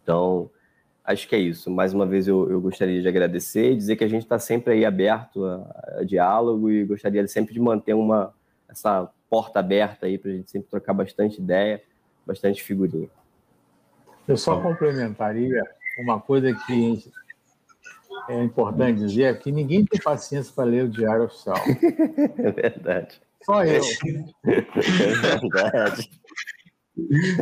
Então, 0.02 0.50
acho 1.04 1.28
que 1.28 1.36
é 1.36 1.40
isso. 1.40 1.70
Mais 1.70 1.94
uma 1.94 2.06
vez 2.06 2.28
eu, 2.28 2.50
eu 2.50 2.62
gostaria 2.62 3.02
de 3.02 3.08
agradecer 3.08 3.72
e 3.72 3.76
dizer 3.76 3.96
que 3.96 4.04
a 4.04 4.08
gente 4.08 4.24
está 4.24 4.40
sempre 4.40 4.74
aí 4.74 4.86
aberto 4.86 5.46
a, 5.46 5.98
a, 6.00 6.04
diálogo 6.04 6.70
e 6.70 6.86
gostaria 6.86 7.28
sempre 7.28 7.54
de 7.54 7.60
manter 7.60 7.94
uma 7.94 8.34
essa 8.70 9.10
porta 9.30 9.60
aberta 9.60 10.06
aí 10.06 10.18
para 10.18 10.32
a 10.32 10.34
gente 10.34 10.50
sempre 10.50 10.70
trocar 10.70 10.94
bastante 10.94 11.40
ideia, 11.40 11.82
bastante 12.26 12.64
figurinha. 12.64 13.10
Eu 14.28 14.38
só 14.38 14.60
complementaria 14.60 15.62
uma 16.00 16.20
coisa 16.20 16.54
que 16.54 17.12
é 18.30 18.44
importante 18.44 19.00
dizer 19.00 19.24
é 19.24 19.34
que 19.34 19.52
ninguém 19.52 19.86
tem 19.86 20.00
paciência 20.02 20.52
para 20.56 20.66
ler 20.66 20.86
o 20.86 20.90
Diário 20.90 21.26
Oficial. 21.26 21.58
É 22.38 22.52
verdade. 22.52 23.22
Só 23.44 23.64
eu. 23.64 23.82
É 24.46 25.38
verdade. 25.40 26.10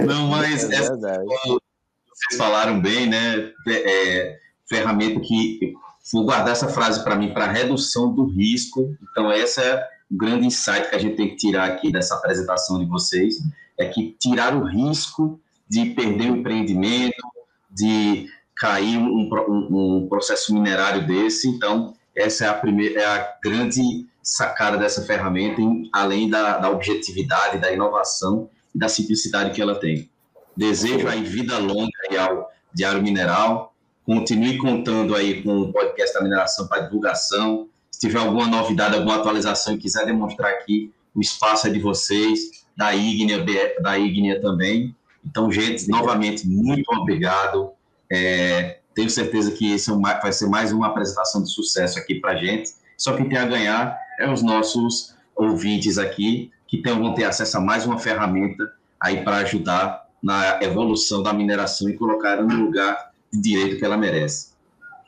Não, 0.06 0.28
mas 0.28 0.70
é 0.70 0.82
verdade. 0.82 1.26
vocês 1.26 2.38
falaram 2.38 2.82
bem, 2.82 3.08
né? 3.08 3.52
É, 3.68 4.40
ferramenta 4.68 5.20
que 5.22 5.74
vou 6.12 6.26
guardar 6.26 6.52
essa 6.52 6.68
frase 6.68 7.04
para 7.04 7.16
mim 7.16 7.34
para 7.34 7.52
redução 7.52 8.14
do 8.14 8.26
risco. 8.26 8.96
Então 9.12 9.32
essa 9.32 9.62
é 9.62 9.88
o 10.12 10.18
grande 10.18 10.48
insight 10.48 10.90
que 10.90 10.96
a 10.96 11.00
gente 11.00 11.16
tem 11.16 11.30
que 11.30 11.38
tirar 11.38 11.70
aqui 11.70 11.92
dessa 11.92 12.16
apresentação 12.16 12.80
de 12.80 12.86
vocês 12.86 13.36
é 13.78 13.88
que 13.88 14.16
tirar 14.20 14.56
o 14.56 14.64
risco 14.64 15.40
de 15.68 15.86
perder 15.92 16.32
o 16.32 16.38
empreendimento, 16.38 17.24
de 17.70 18.28
cair 18.56 18.98
um, 18.98 19.30
um, 19.30 19.98
um 20.04 20.08
processo 20.08 20.54
minerário 20.54 21.06
desse. 21.06 21.48
Então 21.48 21.94
essa 22.16 22.46
é 22.46 22.48
a 22.48 22.54
primeira, 22.54 23.02
é 23.02 23.06
a 23.06 23.34
grande 23.44 24.08
sacada 24.22 24.78
dessa 24.78 25.04
ferramenta, 25.04 25.62
além 25.92 26.30
da, 26.30 26.58
da 26.58 26.70
objetividade, 26.70 27.58
da 27.58 27.72
inovação 27.72 28.50
e 28.74 28.80
da 28.80 28.88
simplicidade 28.88 29.52
que 29.52 29.62
ela 29.62 29.76
tem. 29.76 30.10
Desejo 30.56 31.08
aí 31.08 31.24
vida 31.24 31.58
longa 31.58 31.92
aí 32.10 32.18
ao 32.18 32.50
Diário 32.74 33.02
Mineral. 33.02 33.74
Continue 34.06 34.58
contando 34.58 35.16
aí 35.16 35.42
com 35.42 35.62
o 35.62 35.74
podcast 35.74 36.14
da 36.14 36.22
mineração 36.22 36.68
para 36.68 36.82
divulgação. 36.82 37.68
Se 37.92 38.00
tiver 38.00 38.20
alguma 38.20 38.48
novidade, 38.48 38.96
alguma 38.96 39.16
atualização 39.16 39.74
e 39.74 39.78
quiser 39.78 40.06
demonstrar 40.06 40.52
aqui, 40.52 40.94
o 41.16 41.22
espaço 41.22 41.68
é 41.68 41.70
de 41.70 41.80
vocês, 41.80 42.40
da 42.76 42.94
Ignia, 42.94 43.44
da 43.82 43.98
Ignia 43.98 44.42
também. 44.42 44.96
Então, 45.26 45.52
gente, 45.52 45.88
novamente, 45.90 46.48
muito 46.48 46.92
obrigado. 46.92 47.72
É, 48.12 48.80
tenho 48.94 49.10
certeza 49.10 49.52
que 49.52 49.74
esse 49.74 49.92
é 49.92 49.96
vai 49.96 50.32
ser 50.32 50.48
mais 50.48 50.72
uma 50.72 50.88
apresentação 50.88 51.42
de 51.42 51.52
sucesso 51.52 51.98
aqui 51.98 52.16
para 52.16 52.32
a 52.32 52.36
gente. 52.36 52.72
Só 52.98 53.16
quem 53.16 53.28
tem 53.28 53.38
a 53.38 53.46
ganhar 53.46 53.98
é 54.20 54.30
os 54.30 54.42
nossos 54.44 55.16
ouvintes 55.36 55.98
aqui, 55.98 56.52
que 56.68 56.82
vão 56.82 57.14
ter 57.14 57.24
acesso 57.26 57.58
a 57.58 57.62
mais 57.62 57.86
uma 57.86 57.98
ferramenta 57.98 58.72
aí 59.00 59.24
para 59.24 59.38
ajudar 59.38 60.08
na 60.22 60.62
evolução 60.64 61.22
da 61.22 61.34
mineração 61.34 61.90
e 61.90 61.98
colocar 61.98 62.42
no 62.42 62.66
lugar 62.66 63.12
de 63.32 63.42
direito 63.42 63.78
que 63.78 63.86
ela 63.86 63.98
merece. 63.98 64.54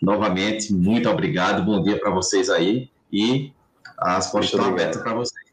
Novamente, 0.02 0.74
muito 0.74 1.10
obrigado, 1.10 1.64
bom 1.64 1.82
dia 1.82 2.00
para 2.00 2.12
vocês 2.12 2.50
aí 2.50 2.90
e 3.12 3.54
as 3.98 4.30
portas 4.30 4.52
estão 4.52 4.66
abertas 4.66 5.02
para 5.02 5.14
vocês. 5.14 5.46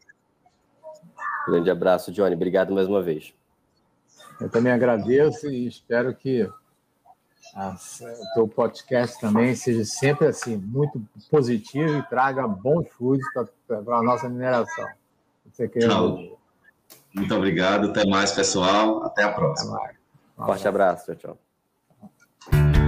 Grande 1.47 1.69
abraço, 1.69 2.11
Johnny. 2.11 2.35
Obrigado 2.35 2.73
mais 2.73 2.87
uma 2.87 3.01
vez. 3.01 3.33
Eu 4.39 4.49
também 4.49 4.71
agradeço 4.71 5.47
e 5.47 5.67
espero 5.67 6.13
que 6.13 6.49
o 7.55 8.33
teu 8.33 8.47
podcast 8.47 9.19
também 9.19 9.55
seja 9.55 9.85
sempre 9.85 10.27
assim, 10.27 10.57
muito 10.57 11.01
positivo 11.29 11.97
e 11.97 12.03
traga 12.03 12.47
bons 12.47 12.87
frutos 12.89 13.25
para 13.67 13.97
a 13.97 14.03
nossa 14.03 14.27
mineração. 14.27 14.87
Você 15.51 15.67
quer... 15.67 15.87
Muito 17.13 17.35
obrigado, 17.35 17.89
até 17.89 18.05
mais, 18.07 18.31
pessoal. 18.31 19.03
Até 19.03 19.23
a 19.23 19.31
próxima. 19.31 19.79
Forte 20.35 20.67
abraço, 20.67 21.15
tchau, 21.15 21.37
tchau. 22.51 22.82